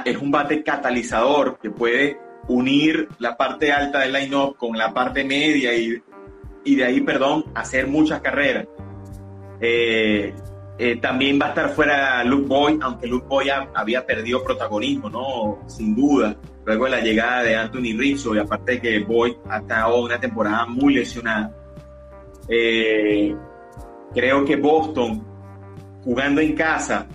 es 0.04 0.16
un 0.18 0.30
bate 0.30 0.62
catalizador 0.62 1.58
que 1.58 1.68
puede 1.68 2.16
unir 2.46 3.08
la 3.18 3.36
parte 3.36 3.72
alta 3.72 4.02
del 4.02 4.12
line-up 4.12 4.56
con 4.56 4.78
la 4.78 4.94
parte 4.94 5.24
media 5.24 5.74
y, 5.74 6.00
y, 6.64 6.76
de 6.76 6.84
ahí, 6.84 7.00
perdón, 7.00 7.46
hacer 7.56 7.88
muchas 7.88 8.20
carreras. 8.20 8.68
Eh, 9.60 10.32
eh, 10.78 10.96
también 11.02 11.40
va 11.42 11.46
a 11.46 11.48
estar 11.48 11.70
fuera 11.70 12.22
Luke 12.22 12.46
Boy, 12.46 12.78
aunque 12.80 13.08
Luke 13.08 13.26
Boy 13.28 13.48
había 13.74 14.06
perdido 14.06 14.44
protagonismo, 14.44 15.10
¿no? 15.10 15.58
Sin 15.66 15.92
duda. 15.96 16.36
Luego 16.64 16.84
de 16.84 16.90
la 16.90 17.00
llegada 17.00 17.42
de 17.42 17.56
Anthony 17.56 17.96
Rizzo, 17.96 18.34
y 18.34 18.38
aparte 18.38 18.72
de 18.72 18.80
que 18.80 18.98
Boy 19.00 19.36
ha 19.48 19.58
estado 19.58 20.02
una 20.02 20.20
temporada 20.20 20.66
muy 20.66 20.94
lesionada. 20.94 21.52
Eh, 22.48 23.34
creo 24.14 24.44
que 24.44 24.56
Boston, 24.56 25.24
jugando 26.04 26.40
en 26.40 26.54
casa, 26.54 27.06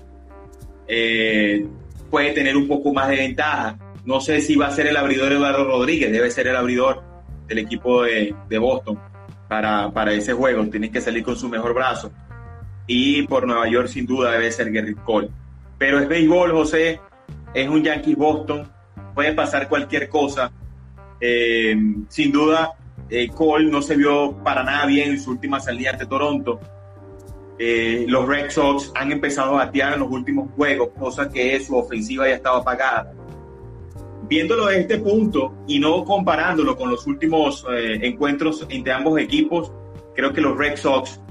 eh, 0.87 1.65
puede 2.09 2.31
tener 2.31 2.57
un 2.57 2.67
poco 2.67 2.93
más 2.93 3.09
de 3.09 3.17
ventaja. 3.17 3.77
No 4.03 4.19
sé 4.19 4.41
si 4.41 4.55
va 4.55 4.67
a 4.67 4.71
ser 4.71 4.87
el 4.87 4.97
abridor 4.97 5.31
Eduardo 5.31 5.63
Rodríguez, 5.65 6.11
debe 6.11 6.31
ser 6.31 6.47
el 6.47 6.55
abridor 6.55 7.03
del 7.47 7.59
equipo 7.59 8.03
de, 8.03 8.33
Boston 8.59 8.99
para, 9.47 9.91
para 9.91 10.13
ese 10.13 10.33
juego. 10.33 10.65
Tienen 10.67 10.91
que 10.91 11.01
salir 11.01 11.23
con 11.23 11.35
su 11.35 11.49
mejor 11.49 11.73
brazo 11.73 12.11
y 12.87 13.23
por 13.23 13.47
Nueva 13.47 13.67
York 13.67 13.87
sin 13.87 14.05
duda 14.05 14.31
debe 14.31 14.51
ser 14.51 14.71
Gerrit 14.71 15.01
Cole. 15.03 15.29
Pero 15.77 15.99
es 15.99 16.07
béisbol, 16.07 16.51
José, 16.51 16.99
es 17.53 17.67
un 17.67 17.83
Yankees 17.83 18.15
Boston, 18.15 18.71
puede 19.15 19.33
pasar 19.33 19.67
cualquier 19.69 20.09
cosa. 20.09 20.51
Eh, 21.19 21.75
sin 22.09 22.31
duda, 22.31 22.73
eh, 23.09 23.29
Cole 23.29 23.71
no 23.71 23.81
se 23.81 23.95
vio 23.95 24.37
para 24.43 24.63
nada 24.63 24.85
bien 24.85 25.11
en 25.11 25.19
su 25.19 25.31
última 25.31 25.59
salida 25.59 25.91
ante 25.91 26.05
Toronto. 26.05 26.59
Eh, 27.57 28.05
los 28.07 28.27
Red 28.27 28.51
Sox 28.51 28.91
han 28.95 29.13
empezado 29.13 29.53
a 29.53 29.65
batear 29.65 29.93
en 29.93 30.01
los 30.01 30.11
últimos 30.11 30.49
juegos, 30.55 30.89
cosa 30.99 31.29
que 31.29 31.57
su 31.61 31.75
ofensiva 31.77 32.27
ya 32.27 32.35
estaba 32.35 32.59
apagada. 32.59 33.13
Viéndolo 34.27 34.65
desde 34.65 34.81
este 34.81 34.97
punto 34.97 35.53
y 35.65 35.79
no 35.79 36.03
comparándolo 36.03 36.75
con 36.75 36.89
los 36.89 37.05
últimos 37.07 37.63
encuentros 38.01 38.65
entre 38.69 38.91
ambos 38.91 39.19
equipos, 39.19 39.71
creo 40.15 40.33
que 40.33 40.41
los 40.41 40.57
Red 40.57 40.77
Sox 40.77 41.21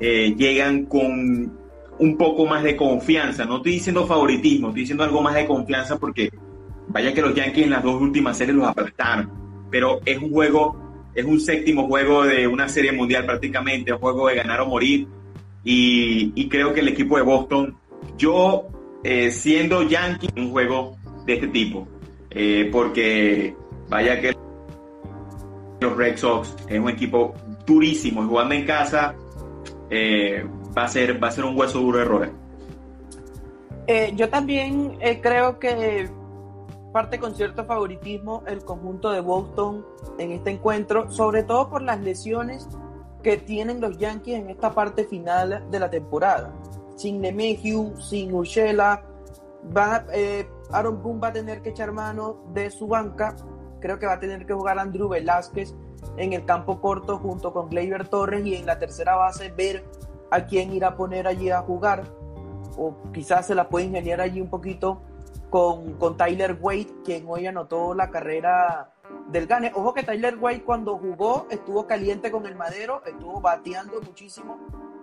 llegan 0.00 0.86
con 0.86 1.58
un 1.98 2.16
poco 2.16 2.46
más 2.46 2.62
de 2.62 2.74
confianza. 2.74 3.44
No 3.44 3.58
estoy 3.58 3.72
diciendo 3.72 4.06
favoritismo, 4.06 4.68
estoy 4.68 4.80
diciendo 4.80 5.04
algo 5.04 5.20
más 5.20 5.34
de 5.34 5.46
confianza 5.46 5.98
porque 5.98 6.30
vaya 6.88 7.12
que 7.12 7.22
los 7.22 7.34
Yankees 7.34 7.64
en 7.64 7.70
las 7.70 7.82
dos 7.82 8.00
últimas 8.00 8.36
series 8.36 8.56
los 8.56 8.68
aplastaron. 8.68 9.30
Pero 9.70 10.00
es 10.04 10.18
un 10.18 10.30
juego 10.30 10.82
es 11.14 11.24
un 11.24 11.40
séptimo 11.40 11.86
juego 11.86 12.24
de 12.24 12.46
una 12.46 12.68
serie 12.68 12.92
mundial 12.92 13.26
prácticamente, 13.26 13.92
un 13.92 13.98
juego 13.98 14.28
de 14.28 14.36
ganar 14.36 14.60
o 14.60 14.66
morir. 14.66 15.06
Y, 15.64 16.48
creo 16.48 16.72
que 16.72 16.80
el 16.80 16.88
equipo 16.88 17.16
de 17.16 17.22
Boston, 17.22 17.76
yo 18.16 18.66
eh, 19.04 19.30
siendo 19.30 19.82
Yankee, 19.82 20.28
un 20.36 20.50
juego 20.50 20.96
de 21.24 21.34
este 21.34 21.48
tipo, 21.48 21.86
eh, 22.30 22.68
porque 22.72 23.54
vaya 23.88 24.20
que 24.20 24.34
los 25.80 25.96
Red 25.96 26.16
Sox 26.16 26.56
es 26.68 26.80
un 26.80 26.88
equipo 26.88 27.34
durísimo, 27.64 28.26
jugando 28.26 28.54
en 28.54 28.64
casa 28.64 29.14
eh, 29.88 30.44
va, 30.76 30.84
a 30.84 30.88
ser, 30.88 31.22
va 31.22 31.28
a 31.28 31.30
ser 31.30 31.44
un 31.44 31.56
hueso 31.56 31.78
duro 31.78 31.98
de 31.98 32.04
roer. 32.04 32.32
yo 34.16 34.28
también 34.28 34.98
creo 35.20 35.58
que 35.60 36.08
parte 36.92 37.18
con 37.18 37.34
cierto 37.34 37.64
favoritismo 37.64 38.42
el 38.46 38.64
conjunto 38.64 39.10
de 39.10 39.20
Boston 39.20 39.84
en 40.18 40.32
este 40.32 40.50
encuentro, 40.50 41.10
sobre 41.10 41.42
todo 41.42 41.70
por 41.70 41.82
las 41.82 42.00
lesiones 42.00 42.68
que 43.22 43.38
tienen 43.38 43.80
los 43.80 43.98
Yankees 43.98 44.38
en 44.38 44.50
esta 44.50 44.72
parte 44.72 45.04
final 45.04 45.64
de 45.70 45.80
la 45.80 45.90
temporada. 45.90 46.52
Sin 46.96 47.22
LeMahieu, 47.22 47.96
sin 47.98 48.34
Urshela, 48.34 49.02
va, 49.76 50.04
eh, 50.12 50.48
Aaron 50.70 51.02
Boone 51.02 51.20
va 51.20 51.28
a 51.28 51.32
tener 51.32 51.62
que 51.62 51.70
echar 51.70 51.92
mano 51.92 52.44
de 52.52 52.70
su 52.70 52.86
banca. 52.86 53.34
Creo 53.80 53.98
que 53.98 54.06
va 54.06 54.14
a 54.14 54.20
tener 54.20 54.44
que 54.44 54.52
jugar 54.52 54.78
Andrew 54.78 55.08
Velázquez 55.08 55.74
en 56.16 56.32
el 56.32 56.44
campo 56.44 56.80
corto 56.80 57.18
junto 57.18 57.52
con 57.52 57.68
Gleyber 57.70 58.08
Torres 58.08 58.44
y 58.44 58.54
en 58.54 58.66
la 58.66 58.78
tercera 58.78 59.16
base 59.16 59.50
ver 59.56 59.84
a 60.30 60.44
quién 60.46 60.72
irá 60.72 60.88
a 60.88 60.96
poner 60.96 61.26
allí 61.26 61.50
a 61.50 61.62
jugar. 61.62 62.04
O 62.76 62.94
quizás 63.12 63.46
se 63.46 63.54
la 63.54 63.68
puede 63.68 63.86
ingeniar 63.86 64.20
allí 64.20 64.40
un 64.40 64.50
poquito 64.50 65.00
con, 65.52 65.92
con 65.98 66.16
Tyler 66.16 66.56
Wade, 66.58 66.88
quien 67.04 67.26
hoy 67.28 67.46
anotó 67.46 67.92
la 67.92 68.08
carrera 68.08 68.94
del 69.28 69.46
Gane. 69.46 69.70
Ojo 69.74 69.92
que 69.92 70.02
Tyler 70.02 70.38
Wade 70.38 70.64
cuando 70.64 70.96
jugó 70.96 71.46
estuvo 71.50 71.86
caliente 71.86 72.30
con 72.30 72.46
el 72.46 72.56
madero, 72.56 73.02
estuvo 73.04 73.38
bateando 73.38 74.00
muchísimo 74.00 74.58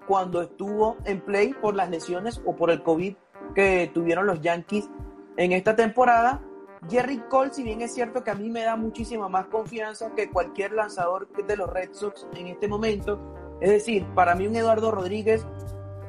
cuando 0.07 0.41
estuvo 0.41 0.97
en 1.05 1.21
play 1.21 1.53
por 1.53 1.75
las 1.75 1.91
lesiones 1.91 2.41
o 2.45 2.55
por 2.55 2.71
el 2.71 2.81
COVID 2.81 3.15
que 3.53 3.91
tuvieron 3.93 4.25
los 4.25 4.41
Yankees 4.41 4.89
en 5.37 5.51
esta 5.51 5.75
temporada. 5.75 6.41
Jerry 6.89 7.19
Cole, 7.29 7.53
si 7.53 7.61
bien 7.61 7.81
es 7.81 7.93
cierto 7.93 8.23
que 8.23 8.31
a 8.31 8.35
mí 8.35 8.49
me 8.49 8.63
da 8.63 8.75
muchísima 8.75 9.29
más 9.29 9.45
confianza 9.49 10.15
que 10.15 10.31
cualquier 10.31 10.71
lanzador 10.71 11.29
de 11.31 11.57
los 11.57 11.69
Red 11.69 11.89
Sox 11.91 12.25
en 12.33 12.47
este 12.47 12.67
momento, 12.67 13.19
es 13.61 13.69
decir, 13.69 14.03
para 14.15 14.33
mí 14.33 14.47
un 14.47 14.55
Eduardo 14.55 14.89
Rodríguez 14.89 15.45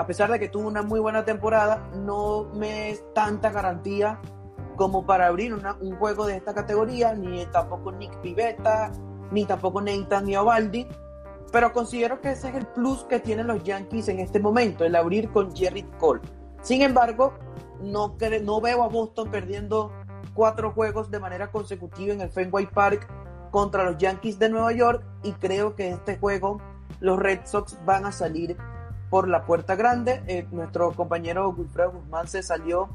a 0.01 0.07
pesar 0.07 0.31
de 0.33 0.41
que 0.41 0.49
tuvo 0.49 0.67
una 0.67 0.81
muy 0.81 0.99
buena 0.99 1.27
temporada, 1.27 1.87
no 1.95 2.49
me 2.55 2.89
es 2.89 3.05
tanta 3.13 3.51
garantía 3.51 4.19
como 4.77 5.05
para 5.05 5.27
abrir 5.27 5.53
un 5.53 5.97
juego 5.97 6.27
de 6.27 6.37
esta 6.37 6.55
categoría, 6.55 7.13
ni 7.13 7.45
tampoco 7.45 7.93
Nick 7.93 8.17
Pivetta, 8.23 8.91
ni 9.31 9.45
tampoco 9.45 9.83
Nathan 9.83 10.35
Ovaldi, 10.37 10.87
pero 11.53 11.75
considero 11.75 12.19
que 12.23 12.31
ese 12.31 12.49
es 12.49 12.55
el 12.55 12.67
plus 12.69 13.05
que 13.05 13.21
tienen 13.21 13.47
los 13.47 13.63
Yankees 13.63 14.09
en 14.09 14.21
este 14.21 14.41
momento, 14.41 14.87
el 14.87 14.97
abrir 14.97 15.31
con 15.33 15.55
Jerry 15.55 15.83
Cole. 15.99 16.23
Sin 16.63 16.81
embargo, 16.81 17.35
no, 17.83 18.17
no 18.43 18.61
veo 18.63 18.83
a 18.83 18.89
Boston 18.89 19.31
perdiendo 19.31 19.93
cuatro 20.33 20.73
juegos 20.73 21.11
de 21.11 21.21
manera 21.21 21.51
consecutiva 21.51 22.15
en 22.15 22.23
el 22.23 22.31
Fenway 22.31 22.65
Park 22.65 23.07
contra 23.51 23.85
los 23.85 23.99
Yankees 23.99 24.39
de 24.39 24.49
Nueva 24.49 24.73
York 24.73 25.05
y 25.23 25.33
creo 25.33 25.77
que 25.77 25.91
este 25.91 26.17
juego 26.17 26.59
los 27.01 27.19
Red 27.19 27.41
Sox 27.45 27.79
van 27.85 28.07
a 28.07 28.13
salir 28.13 28.57
por 29.11 29.29
la 29.29 29.45
puerta 29.45 29.75
grande. 29.75 30.23
Eh, 30.27 30.47
nuestro 30.53 30.93
compañero 30.93 31.51
Wilfredo 31.51 31.93
Guzmán 31.93 32.29
se 32.29 32.43
salió 32.43 32.89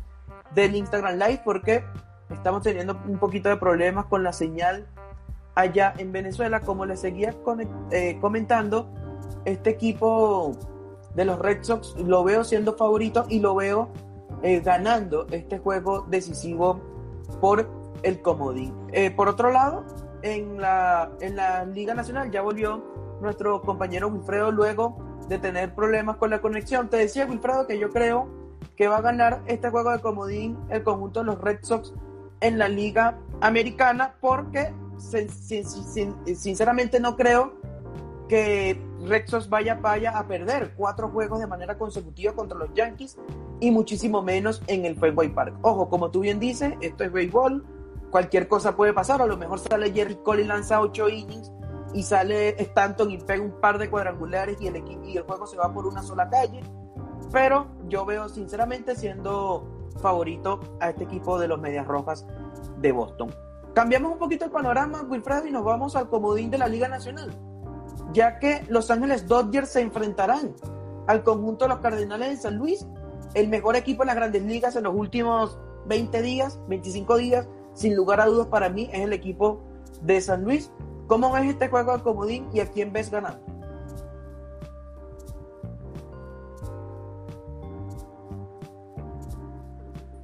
del 0.56 0.75
Instagram 0.75 1.19
Live 1.19 1.41
porque 1.43 1.84
estamos 2.30 2.63
teniendo 2.63 2.99
un 3.08 3.19
poquito 3.19 3.49
de 3.49 3.58
problemas 3.58 4.06
con 4.06 4.23
la 4.23 4.34
señal 4.34 4.88
allá 5.54 5.93
en 5.97 6.12
Venezuela. 6.12 6.62
Como 6.62 6.86
les 6.86 7.01
seguía 7.01 7.36
eh, 7.91 8.17
comentando, 8.21 8.89
este 9.43 9.69
equipo 9.69 10.58
de 11.13 11.25
los 11.25 11.38
Red 11.38 11.63
Sox 11.63 11.95
lo 11.99 12.23
veo 12.23 12.43
siendo 12.43 12.75
favorito 12.75 13.25
y 13.30 13.39
lo 13.39 13.54
veo 13.56 13.89
eh, 14.41 14.62
ganando 14.62 15.28
este 15.32 15.60
juego 15.60 16.06
decisivo 16.10 16.82
por 17.41 17.69
el 18.04 18.21
comodín. 18.21 18.73
por 19.15 19.28
otro 19.28 19.51
lado, 19.51 19.84
en 20.21 20.62
la, 20.62 21.12
en 21.21 21.36
la 21.36 21.65
Liga 21.65 21.93
Nacional 21.93 22.32
ya 22.32 22.41
volvió 22.41 22.84
nuestro 23.21 23.62
compañero 23.62 24.10
Wilfredo 24.10 24.51
luego 24.51 25.04
de 25.27 25.39
tener 25.39 25.73
problemas 25.73 26.17
con 26.17 26.29
la 26.29 26.41
conexión. 26.41 26.89
Te 26.89 26.97
decía, 26.97 27.25
Wilfredo, 27.25 27.67
que 27.67 27.79
yo 27.79 27.89
creo 27.89 28.27
que 28.75 28.88
va 28.88 28.97
a 28.97 29.01
ganar 29.01 29.41
este 29.47 29.69
juego 29.69 29.91
de 29.91 29.99
comodín 29.99 30.57
el 30.69 30.83
conjunto 30.83 31.21
de 31.21 31.27
los 31.27 31.41
Red 31.41 31.59
Sox 31.61 31.93
en 32.41 32.57
la 32.57 32.67
Liga 32.67 33.17
Americana 33.41 34.15
porque 34.19 34.73
sinceramente 36.35 36.99
no 36.99 37.15
creo 37.15 37.53
que 38.27 38.81
Red 39.05 39.27
Sox 39.27 39.49
vaya, 39.49 39.75
vaya 39.75 40.17
a 40.17 40.27
perder 40.27 40.73
cuatro 40.75 41.09
juegos 41.09 41.39
de 41.39 41.47
manera 41.47 41.77
consecutiva 41.77 42.33
contra 42.33 42.57
los 42.57 42.73
Yankees 42.73 43.17
y 43.59 43.71
muchísimo 43.71 44.21
menos 44.21 44.61
en 44.67 44.85
el 44.85 44.95
Fenway 44.95 45.29
Park. 45.29 45.55
Ojo, 45.61 45.89
como 45.89 46.11
tú 46.11 46.21
bien 46.21 46.39
dices, 46.39 46.73
esto 46.81 47.03
es 47.03 47.11
béisbol, 47.11 47.63
cualquier 48.09 48.47
cosa 48.47 48.75
puede 48.75 48.93
pasar, 48.93 49.21
a 49.21 49.27
lo 49.27 49.38
mejor 49.38 49.59
sale 49.59 49.91
Jerry 49.91 50.15
Cole 50.23 50.43
y 50.43 50.45
lanza 50.45 50.81
ocho 50.81 51.07
innings 51.07 51.51
y 51.95 52.03
sale 52.03 52.62
Stanton 52.62 53.10
y 53.10 53.17
pega 53.17 53.41
un 53.41 53.60
par 53.62 53.77
de 53.77 53.89
cuadrangulares 53.89 54.58
y 54.60 54.67
el, 54.67 54.84
y 55.05 55.17
el 55.17 55.23
juego 55.23 55.47
se 55.47 55.55
va 55.55 55.73
por 55.73 55.88
una 55.88 56.03
sola 56.03 56.29
calle. 56.29 56.62
Pero 57.31 57.67
yo 57.88 58.05
veo 58.05 58.27
sinceramente 58.27 58.97
siendo 58.97 59.89
favorito 60.01 60.60
a 60.81 60.89
este 60.89 61.05
equipo 61.05 61.39
de 61.39 61.47
los 61.47 61.60
Medias 61.60 61.88
Rojas 61.88 62.27
de 62.81 62.91
Boston. 62.91 63.34
Cambiamos 63.73 64.12
un 64.12 64.19
poquito 64.19 64.43
el 64.43 64.51
panorama, 64.51 65.03
Wilfred, 65.08 65.45
y 65.45 65.51
nos 65.51 65.63
vamos 65.63 65.95
al 65.95 66.10
comodín 66.10 66.51
de 66.51 66.58
la 66.58 66.67
Liga 66.67 66.89
Nacional, 66.89 67.31
ya 68.12 68.39
que 68.39 68.65
Los 68.67 68.91
Ángeles 68.91 69.25
Dodgers 69.25 69.69
se 69.69 69.81
enfrentarán 69.81 70.53
al 71.08 71.23
conjunto 71.23 71.65
de 71.65 71.69
los 71.69 71.79
Cardenales 71.79 72.29
de 72.29 72.38
San 72.38 72.58
Luis, 72.58 72.86
el 73.36 73.47
mejor 73.47 73.77
equipo 73.77 74.03
en 74.03 74.08
las 74.08 74.15
grandes 74.17 74.43
ligas 74.43 74.75
en 74.75 74.84
los 74.84 74.93
últimos 74.93 75.58
20 75.88 76.21
días, 76.21 76.60
25 76.67 77.17
días, 77.17 77.47
sin 77.73 77.95
lugar 77.95 78.19
a 78.19 78.25
dudas 78.25 78.47
para 78.47 78.69
mí 78.69 78.89
es 78.91 78.99
el 79.01 79.13
equipo 79.13 79.62
de 80.01 80.19
San 80.19 80.43
Luis. 80.43 80.71
¿Cómo 81.07 81.31
ves 81.33 81.45
este 81.45 81.69
juego 81.69 81.95
de 81.95 82.03
comodín 82.03 82.49
y 82.51 82.59
a 82.61 82.71
quién 82.71 82.91
ves 82.91 83.11
ganando? 83.11 83.45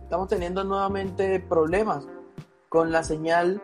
Estamos 0.03 0.27
teniendo 0.27 0.63
nuevamente 0.63 1.39
problemas 1.39 2.07
con 2.67 2.91
la 2.91 3.03
señal 3.03 3.61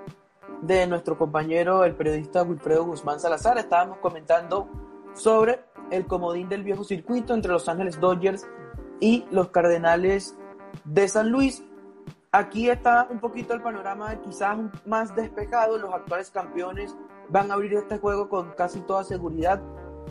de 0.61 0.87
nuestro 0.87 1.17
compañero, 1.17 1.83
el 1.83 1.95
periodista 1.95 2.43
Wilfredo 2.43 2.85
Guzmán 2.85 3.19
Salazar. 3.19 3.57
Estábamos 3.57 3.97
comentando 3.97 4.69
sobre 5.13 5.59
el 5.91 6.05
comodín 6.05 6.49
del 6.49 6.63
viejo 6.63 6.83
circuito 6.83 7.33
entre 7.33 7.51
Los 7.51 7.67
Ángeles 7.67 7.99
Dodgers 7.99 8.47
y 8.99 9.25
los 9.31 9.49
Cardenales 9.49 10.37
de 10.85 11.07
San 11.07 11.31
Luis. 11.31 11.63
Aquí 12.37 12.69
está 12.69 13.07
un 13.09 13.19
poquito 13.19 13.55
el 13.55 13.63
panorama 13.63 14.15
quizás 14.21 14.59
más 14.85 15.15
despejado. 15.15 15.79
Los 15.79 15.91
actuales 15.91 16.29
campeones 16.29 16.95
van 17.29 17.49
a 17.49 17.55
abrir 17.55 17.73
este 17.73 17.97
juego 17.97 18.29
con 18.29 18.51
casi 18.51 18.79
toda 18.81 19.03
seguridad 19.03 19.59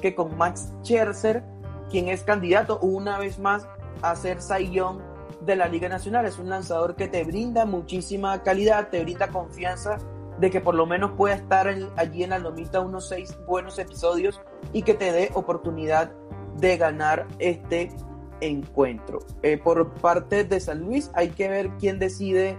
que 0.03 0.17
con 0.17 0.37
Max 0.37 0.75
Scherzer, 0.83 1.45
quien 1.89 2.09
es 2.09 2.25
candidato 2.25 2.81
una 2.81 3.21
vez 3.21 3.39
más 3.39 3.69
a 4.03 4.17
ser 4.17 4.39
Young 4.41 4.99
de 5.43 5.55
la 5.55 5.69
Liga 5.69 5.89
Nacional. 5.89 6.27
Es 6.27 6.41
un 6.41 6.51
lanzador 6.51 6.97
que 6.97 7.07
te 7.07 7.23
brinda 7.23 7.65
muchísima 7.65 8.43
calidad, 8.43 8.89
te 8.89 9.05
brinda 9.05 9.29
confianza 9.29 9.99
de 10.41 10.51
que 10.51 10.61
por 10.61 10.75
lo 10.75 10.85
menos 10.85 11.13
pueda 11.13 11.37
estar 11.37 11.69
allí 11.95 12.25
en 12.25 12.31
la 12.31 12.41
lomita 12.41 12.81
unos 12.81 13.09
seis 13.09 13.39
buenos 13.47 13.79
episodios 13.79 14.43
y 14.73 14.83
que 14.83 14.95
te 14.95 15.13
dé 15.13 15.31
oportunidad 15.35 16.11
de 16.57 16.77
ganar 16.77 17.29
este 17.39 17.93
encuentro. 18.41 19.21
Eh, 19.43 19.59
por 19.59 19.93
parte 19.95 20.45
de 20.45 20.61
San 20.61 20.81
Luis 20.81 21.11
hay 21.15 21.31
que 21.31 21.49
ver 21.49 21.71
quién 21.79 21.99
decide 21.99 22.59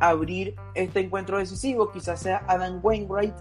abrir 0.00 0.54
este 0.74 1.00
encuentro 1.00 1.38
decisivo. 1.38 1.90
Quizás 1.90 2.20
sea 2.20 2.44
Adam 2.46 2.80
Wainwright, 2.82 3.34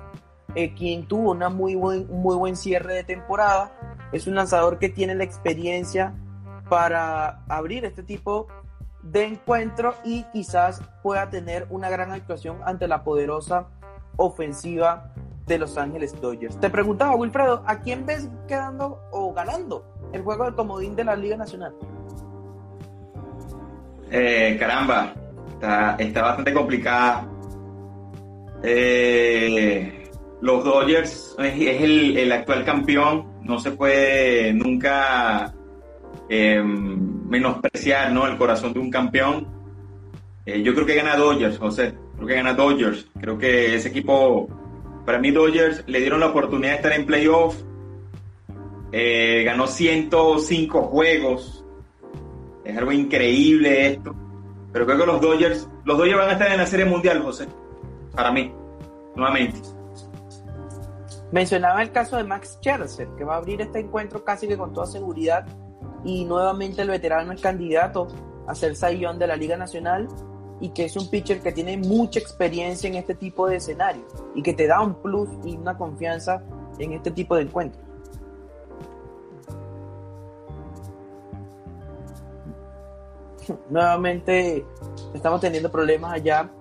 eh, 0.55 0.73
quien 0.73 1.07
tuvo 1.07 1.31
una 1.31 1.49
muy 1.49 1.75
buen, 1.75 2.07
muy 2.09 2.35
buen 2.35 2.55
cierre 2.55 2.95
de 2.95 3.03
temporada. 3.03 3.71
Es 4.11 4.27
un 4.27 4.35
lanzador 4.35 4.79
que 4.79 4.89
tiene 4.89 5.15
la 5.15 5.23
experiencia 5.23 6.13
para 6.69 7.43
abrir 7.47 7.85
este 7.85 8.03
tipo 8.03 8.47
de 9.03 9.25
encuentro 9.25 9.95
y 10.03 10.23
quizás 10.33 10.81
pueda 11.01 11.29
tener 11.29 11.67
una 11.69 11.89
gran 11.89 12.11
actuación 12.11 12.59
ante 12.65 12.87
la 12.87 13.03
poderosa 13.03 13.67
ofensiva 14.17 15.13
de 15.45 15.59
Los 15.59 15.77
Ángeles 15.77 16.19
Dodgers. 16.19 16.59
Te 16.59 16.69
preguntaba, 16.69 17.15
Wilfredo, 17.15 17.63
¿a 17.65 17.79
quién 17.79 18.05
ves 18.05 18.29
quedando 18.47 19.01
o 19.11 19.33
ganando 19.33 19.85
el 20.13 20.21
juego 20.21 20.45
de 20.45 20.55
comodín 20.55 20.95
de 20.95 21.03
la 21.03 21.15
Liga 21.15 21.37
Nacional? 21.37 21.73
Eh, 24.09 24.55
caramba, 24.59 25.13
está, 25.99 26.21
bastante 26.21 26.53
complicada. 26.53 27.27
Eh, 28.63 30.09
los 30.41 30.63
Dodgers 30.63 31.35
es, 31.39 31.81
el, 31.81 32.31
actual 32.31 32.63
campeón, 32.63 33.41
no 33.43 33.59
se 33.59 33.71
puede 33.71 34.53
nunca 34.53 35.53
em, 36.29 37.27
menospreciar 37.27 38.11
¿no? 38.11 38.27
el 38.27 38.37
corazón 38.37 38.73
de 38.73 38.79
un 38.79 38.89
campeón. 38.89 39.47
Eh, 40.45 40.61
yo 40.61 40.73
creo 40.73 40.85
que 40.85 40.95
gana 40.95 41.17
Dodgers, 41.17 41.57
José, 41.57 41.93
creo 42.15 42.27
que 42.27 42.35
gana 42.35 42.53
Dodgers, 42.53 43.07
creo 43.19 43.37
que 43.37 43.75
ese 43.75 43.89
equipo 43.89 44.47
Para 45.05 45.19
mí 45.19 45.31
Dodgers 45.31 45.83
le 45.87 45.99
dieron 45.99 46.19
la 46.21 46.27
oportunidad 46.27 46.71
de 46.71 46.75
estar 46.77 46.93
en 46.93 47.05
playoff. 47.05 47.55
Eh, 48.91 49.43
ganó 49.45 49.67
105 49.67 50.81
juegos. 50.83 51.65
Es 52.63 52.77
algo 52.77 52.91
increíble 52.91 53.87
esto. 53.87 54.15
Pero 54.71 54.85
creo 54.85 54.97
que 54.97 55.05
los 55.05 55.21
Dodgers, 55.21 55.69
los 55.85 55.97
Dodgers 55.97 56.17
van 56.17 56.29
a 56.29 56.33
estar 56.33 56.51
en 56.51 56.57
la 56.57 56.65
Serie 56.65 56.85
Mundial, 56.85 57.21
José. 57.21 57.47
Para 58.13 58.31
mí, 58.31 58.51
nuevamente. 59.15 59.59
Mencionaba 61.31 61.81
el 61.81 61.91
caso 61.91 62.15
de 62.17 62.23
Max 62.23 62.57
Scherzer, 62.59 63.09
que 63.17 63.23
va 63.23 63.35
a 63.35 63.37
abrir 63.37 63.61
este 63.61 63.79
encuentro 63.79 64.23
casi 64.23 64.47
que 64.47 64.57
con 64.57 64.73
toda 64.73 64.85
seguridad. 64.85 65.45
Y 66.05 66.25
nuevamente 66.25 66.81
el 66.81 66.89
veterano 66.89 67.33
es 67.33 67.41
candidato 67.41 68.07
a 68.47 68.55
ser 68.55 68.75
sayón 68.75 69.19
de 69.19 69.27
la 69.27 69.35
Liga 69.35 69.57
Nacional 69.57 70.07
y 70.59 70.69
que 70.69 70.85
es 70.85 70.95
un 70.95 71.09
pitcher 71.09 71.41
que 71.41 71.51
tiene 71.51 71.77
mucha 71.77 72.19
experiencia 72.19 72.87
en 72.87 72.95
este 72.95 73.13
tipo 73.13 73.47
de 73.47 73.57
escenarios 73.57 74.05
y 74.33 74.41
que 74.41 74.53
te 74.53 74.67
da 74.67 74.81
un 74.81 74.95
plus 75.01 75.29
y 75.45 75.55
una 75.55 75.77
confianza 75.77 76.41
en 76.79 76.93
este 76.93 77.11
tipo 77.11 77.35
de 77.35 77.43
encuentros. 77.43 77.86
Nuevamente 83.69 84.65
estamos 85.13 85.41
teniendo 85.41 85.71
problemas 85.71 86.13
allá 86.13 86.51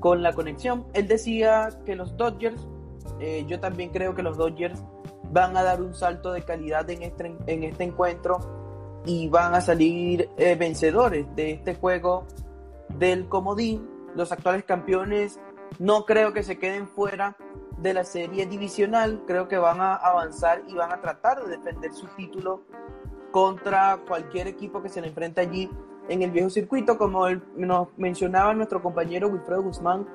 con 0.00 0.22
la 0.22 0.32
conexión. 0.32 0.86
Él 0.92 1.08
decía 1.08 1.70
que 1.84 1.96
los 1.96 2.16
Dodgers, 2.16 2.66
eh, 3.20 3.44
yo 3.46 3.60
también 3.60 3.90
creo 3.90 4.14
que 4.14 4.22
los 4.22 4.36
Dodgers 4.36 4.82
van 5.30 5.56
a 5.56 5.62
dar 5.62 5.82
un 5.82 5.94
salto 5.94 6.32
de 6.32 6.42
calidad 6.42 6.88
en 6.90 7.02
este, 7.02 7.36
en 7.46 7.64
este 7.64 7.84
encuentro 7.84 8.38
y 9.04 9.28
van 9.28 9.54
a 9.54 9.60
salir 9.60 10.28
eh, 10.36 10.54
vencedores 10.54 11.26
de 11.34 11.52
este 11.52 11.74
juego 11.74 12.26
del 12.88 13.28
comodín. 13.28 13.88
Los 14.14 14.32
actuales 14.32 14.64
campeones 14.64 15.38
no 15.78 16.04
creo 16.04 16.32
que 16.32 16.42
se 16.42 16.58
queden 16.58 16.88
fuera 16.88 17.36
de 17.78 17.94
la 17.94 18.04
serie 18.04 18.46
divisional, 18.46 19.22
creo 19.26 19.46
que 19.46 19.56
van 19.56 19.80
a 19.80 19.94
avanzar 19.94 20.62
y 20.66 20.74
van 20.74 20.92
a 20.92 21.00
tratar 21.00 21.44
de 21.44 21.56
defender 21.56 21.92
su 21.92 22.06
título 22.16 22.64
contra 23.30 24.00
cualquier 24.08 24.48
equipo 24.48 24.82
que 24.82 24.88
se 24.88 25.00
le 25.00 25.08
enfrente 25.08 25.40
allí 25.40 25.70
en 26.08 26.22
el 26.22 26.30
viejo 26.30 26.50
circuito. 26.50 26.98
Como 26.98 27.28
nos 27.56 27.88
mencionaba 27.96 28.54
nuestro 28.54 28.82
compañero 28.82 29.28
Wilfredo 29.28 29.62
Guzmán, 29.62 30.06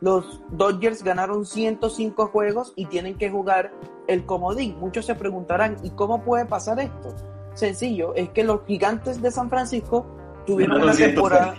los 0.00 0.42
Dodgers 0.50 1.02
ganaron 1.02 1.46
105 1.46 2.28
juegos 2.28 2.72
y 2.76 2.86
tienen 2.86 3.16
que 3.16 3.30
jugar 3.30 3.72
el 4.08 4.26
comodín. 4.26 4.78
Muchos 4.78 5.06
se 5.06 5.14
preguntarán, 5.14 5.76
¿y 5.82 5.90
cómo 5.90 6.22
puede 6.22 6.44
pasar 6.44 6.80
esto? 6.80 7.14
Sencillo, 7.54 8.14
es 8.14 8.30
que 8.30 8.44
los 8.44 8.64
gigantes 8.66 9.20
de 9.20 9.30
San 9.30 9.50
Francisco 9.50 10.06
tuvieron 10.46 10.82
una 10.82 10.94
temporada 10.94 11.54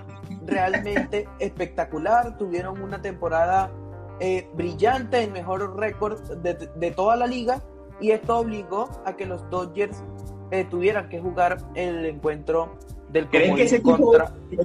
realmente 0.45 1.27
espectacular, 1.39 2.37
tuvieron 2.37 2.81
una 2.81 3.01
temporada 3.01 3.71
eh, 4.19 4.49
brillante, 4.55 5.23
el 5.23 5.31
mejor 5.31 5.77
récord 5.77 6.19
de, 6.37 6.91
toda 6.91 7.15
la 7.15 7.27
liga, 7.27 7.61
y 8.01 8.11
esto 8.11 8.37
obligó 8.37 8.89
a 9.05 9.15
que 9.15 9.25
los 9.25 9.47
Dodgers 9.49 10.03
eh, 10.51 10.65
tuvieran 10.69 11.09
que 11.09 11.19
jugar 11.19 11.57
el 11.75 12.05
encuentro 12.05 12.77
del 13.13 13.29
¿Creen 13.29 13.55
que 13.55 13.63
ese 13.63 13.77
equipo, 13.77 14.11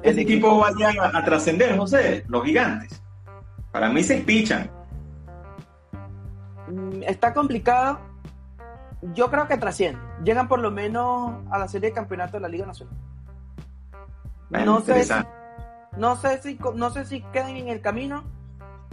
ese 0.02 0.20
equipo 0.22 0.58
vaya 0.58 0.90
a, 1.12 1.22
trascender, 1.24 1.76
no 1.76 1.86
sé, 1.86 2.24
los 2.28 2.42
gigantes? 2.44 3.00
Para 3.70 3.90
mí 3.90 4.02
se 4.02 4.16
pichan. 4.22 4.70
Mm, 6.66 7.02
está 7.02 7.34
complicado. 7.34 8.00
Yo 9.14 9.30
creo 9.30 9.46
que 9.46 9.58
trascienden. 9.58 10.02
Llegan 10.24 10.48
por 10.48 10.60
lo 10.60 10.70
menos 10.70 11.34
a 11.50 11.58
la 11.58 11.68
serie 11.68 11.90
de 11.90 11.94
campeonato 11.94 12.38
de 12.38 12.40
la 12.40 12.48
Liga 12.48 12.66
Nacional. 12.66 12.96
no 14.50 14.80
sé, 14.80 15.06
no 15.96 16.16
sé 16.16 16.42
si 16.42 16.58
no 16.74 16.90
sé 16.90 17.04
si 17.04 17.20
quedan 17.20 17.56
en 17.56 17.68
el 17.68 17.82
camino. 17.82 18.24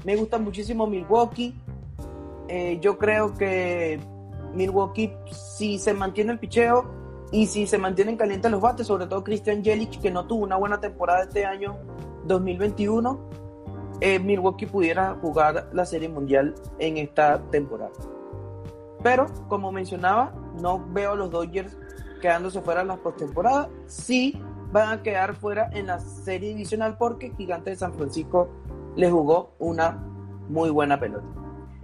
Me 0.03 0.17
gusta 0.17 0.37
muchísimo 0.37 0.85
Milwaukee. 0.85 1.55
Eh, 2.49 2.77
yo 2.81 2.97
creo 2.97 3.33
que 3.33 3.99
Milwaukee, 4.53 5.13
si 5.31 5.79
se 5.79 5.93
mantiene 5.93 6.33
el 6.33 6.39
picheo 6.39 7.04
y 7.31 7.47
si 7.47 7.67
se 7.67 7.77
mantienen 7.77 8.17
calientes 8.17 8.51
los 8.51 8.61
bates, 8.61 8.87
sobre 8.87 9.07
todo 9.07 9.23
Christian 9.23 9.63
Jelic, 9.63 9.99
que 10.01 10.11
no 10.11 10.25
tuvo 10.27 10.43
una 10.43 10.55
buena 10.55 10.79
temporada 10.79 11.23
este 11.23 11.45
año 11.45 11.77
2021, 12.25 13.19
eh, 14.01 14.19
Milwaukee 14.19 14.65
pudiera 14.65 15.15
jugar 15.21 15.69
la 15.73 15.85
Serie 15.85 16.09
Mundial 16.09 16.55
en 16.79 16.97
esta 16.97 17.41
temporada. 17.49 17.91
Pero, 19.03 19.27
como 19.47 19.71
mencionaba, 19.71 20.33
no 20.59 20.83
veo 20.89 21.11
a 21.11 21.15
los 21.15 21.29
Dodgers 21.29 21.77
quedándose 22.21 22.61
fuera 22.61 22.81
de 22.81 22.87
la 22.87 22.97
postemporada. 22.97 23.69
Sí 23.85 24.41
van 24.71 24.89
a 24.89 25.03
quedar 25.03 25.35
fuera 25.35 25.69
en 25.73 25.87
la 25.87 25.99
serie 25.99 26.49
divisional 26.49 26.97
porque 26.97 27.31
Gigante 27.37 27.69
de 27.69 27.75
San 27.75 27.93
Francisco 27.93 28.49
le 28.95 29.09
jugó 29.09 29.53
una 29.59 30.03
muy 30.49 30.69
buena 30.69 30.99
pelota. 30.99 31.25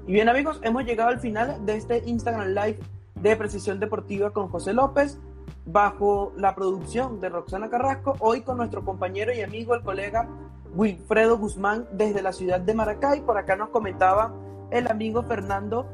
Y 0.08 0.14
bien 0.14 0.30
amigos, 0.30 0.60
hemos 0.64 0.84
llegado 0.84 1.10
al 1.10 1.20
final 1.20 1.66
de 1.66 1.76
este 1.76 2.02
Instagram 2.06 2.50
Live 2.50 2.80
de 3.16 3.36
Precisión 3.36 3.80
Deportiva 3.80 4.32
con 4.32 4.50
José 4.50 4.74
López, 4.74 5.20
bajo 5.66 6.34
la 6.38 6.56
producción 6.56 7.20
de 7.20 7.30
Roxana 7.30 7.70
Carrasco, 7.70 8.16
hoy 8.20 8.42
con 8.42 8.58
nuestro 8.58 8.84
compañero 8.84 9.34
y 9.34 9.42
amigo, 9.42 9.76
el 9.76 9.82
colega 9.82 10.28
Wilfredo 10.74 11.38
Guzmán 11.38 11.88
desde 11.92 12.22
la 12.22 12.34
ciudad 12.34 12.60
de 12.60 12.74
Maracay. 12.74 13.22
Por 13.22 13.38
acá 13.38 13.56
nos 13.56 13.70
comentaba 13.70 14.34
el 14.72 14.90
amigo 14.90 15.24
Fernando, 15.24 15.88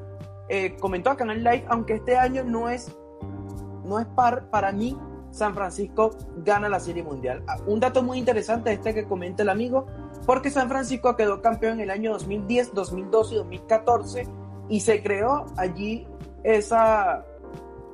eh, 0.50 0.78
comentó 0.80 1.10
acá 1.10 1.24
en 1.24 1.32
el 1.32 1.44
live, 1.44 1.66
aunque 1.70 1.96
este 1.96 2.18
año 2.18 2.44
no 2.44 2.70
es, 2.70 2.96
no 3.84 4.00
es 4.00 4.06
par 4.08 4.50
para 4.50 4.72
mí 4.72 4.98
San 5.32 5.54
Francisco 5.54 6.16
gana 6.38 6.70
la 6.70 6.80
Serie 6.80 7.04
Mundial. 7.04 7.44
Ah, 7.48 7.58
un 7.66 7.80
dato 7.80 8.02
muy 8.02 8.18
interesante 8.18 8.72
este 8.72 8.94
que 8.94 9.06
comenta 9.06 9.44
el 9.44 9.50
amigo, 9.50 9.86
porque 10.26 10.50
San 10.50 10.70
Francisco 10.70 11.16
quedó 11.16 11.42
campeón 11.42 11.74
en 11.74 11.82
el 11.82 11.92
año 11.92 12.14
2010, 12.14 12.74
2012 12.74 13.34
y 13.34 13.38
2014 13.38 14.28
y 14.70 14.80
se 14.82 15.02
creó 15.02 15.46
allí 15.58 16.08
esa, 16.44 17.26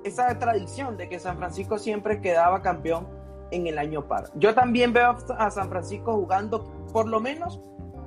esa 0.03 0.37
tradición 0.39 0.97
de 0.97 1.09
que 1.09 1.19
San 1.19 1.37
Francisco 1.37 1.77
siempre 1.77 2.21
quedaba 2.21 2.61
campeón 2.61 3.07
en 3.51 3.67
el 3.67 3.77
año 3.77 4.07
par. 4.07 4.29
Yo 4.35 4.53
también 4.53 4.93
veo 4.93 5.15
a 5.37 5.51
San 5.51 5.69
Francisco 5.69 6.13
jugando 6.13 6.63
por 6.91 7.07
lo 7.07 7.19
menos 7.19 7.59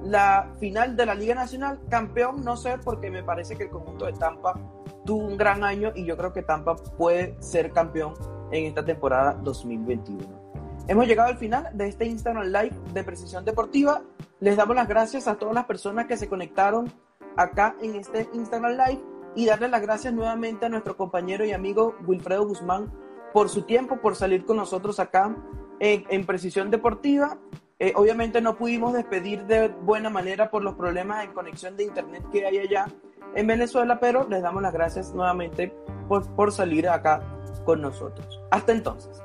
la 0.02 0.52
final 0.58 0.96
de 0.96 1.06
la 1.06 1.14
Liga 1.14 1.34
Nacional, 1.34 1.80
campeón 1.88 2.44
no 2.44 2.56
sé, 2.56 2.78
porque 2.78 3.10
me 3.10 3.22
parece 3.22 3.56
que 3.56 3.64
el 3.64 3.70
conjunto 3.70 4.06
de 4.06 4.12
Tampa 4.12 4.58
tuvo 5.04 5.24
un 5.24 5.36
gran 5.36 5.64
año 5.64 5.92
y 5.94 6.04
yo 6.04 6.16
creo 6.16 6.32
que 6.32 6.42
Tampa 6.42 6.76
puede 6.76 7.36
ser 7.40 7.72
campeón 7.72 8.14
en 8.50 8.66
esta 8.66 8.84
temporada 8.84 9.34
2021. 9.42 10.46
Hemos 10.88 11.06
llegado 11.06 11.30
al 11.30 11.38
final 11.38 11.68
de 11.72 11.88
este 11.88 12.06
Instagram 12.06 12.46
Live 12.46 12.76
de 12.92 13.02
Precisión 13.02 13.44
Deportiva. 13.44 14.02
Les 14.38 14.56
damos 14.56 14.76
las 14.76 14.86
gracias 14.86 15.26
a 15.26 15.36
todas 15.36 15.54
las 15.54 15.64
personas 15.64 16.06
que 16.06 16.16
se 16.16 16.28
conectaron 16.28 16.92
acá 17.36 17.74
en 17.80 17.96
este 17.96 18.28
Instagram 18.32 18.72
Live 18.72 19.15
y 19.36 19.44
darle 19.46 19.68
las 19.68 19.82
gracias 19.82 20.12
nuevamente 20.12 20.66
a 20.66 20.68
nuestro 20.68 20.96
compañero 20.96 21.44
y 21.44 21.52
amigo 21.52 21.94
Wilfredo 22.06 22.46
Guzmán 22.46 22.90
por 23.32 23.50
su 23.50 23.62
tiempo, 23.62 24.00
por 24.00 24.16
salir 24.16 24.44
con 24.46 24.56
nosotros 24.56 24.98
acá 24.98 25.36
en, 25.78 26.24
Precisión 26.24 26.70
Deportiva. 26.70 27.38
Eh, 27.78 27.92
obviamente 27.94 28.40
no 28.40 28.56
pudimos 28.56 28.94
despedir 28.94 29.44
de 29.44 29.68
buena 29.68 30.08
manera 30.08 30.50
por 30.50 30.64
los 30.64 30.74
problemas 30.74 31.22
en 31.24 31.34
conexión 31.34 31.76
de 31.76 31.84
internet 31.84 32.24
que 32.32 32.46
hay 32.46 32.58
allá 32.58 32.86
en 33.34 33.46
Venezuela, 33.46 34.00
pero 34.00 34.26
les 34.26 34.42
damos 34.42 34.62
las 34.62 34.72
gracias 34.72 35.12
nuevamente 35.12 35.74
por, 36.08 36.26
por 36.34 36.50
salir 36.50 36.88
acá 36.88 37.22
con 37.66 37.82
nosotros. 37.82 38.40
Hasta 38.50 38.72
entonces. 38.72 39.20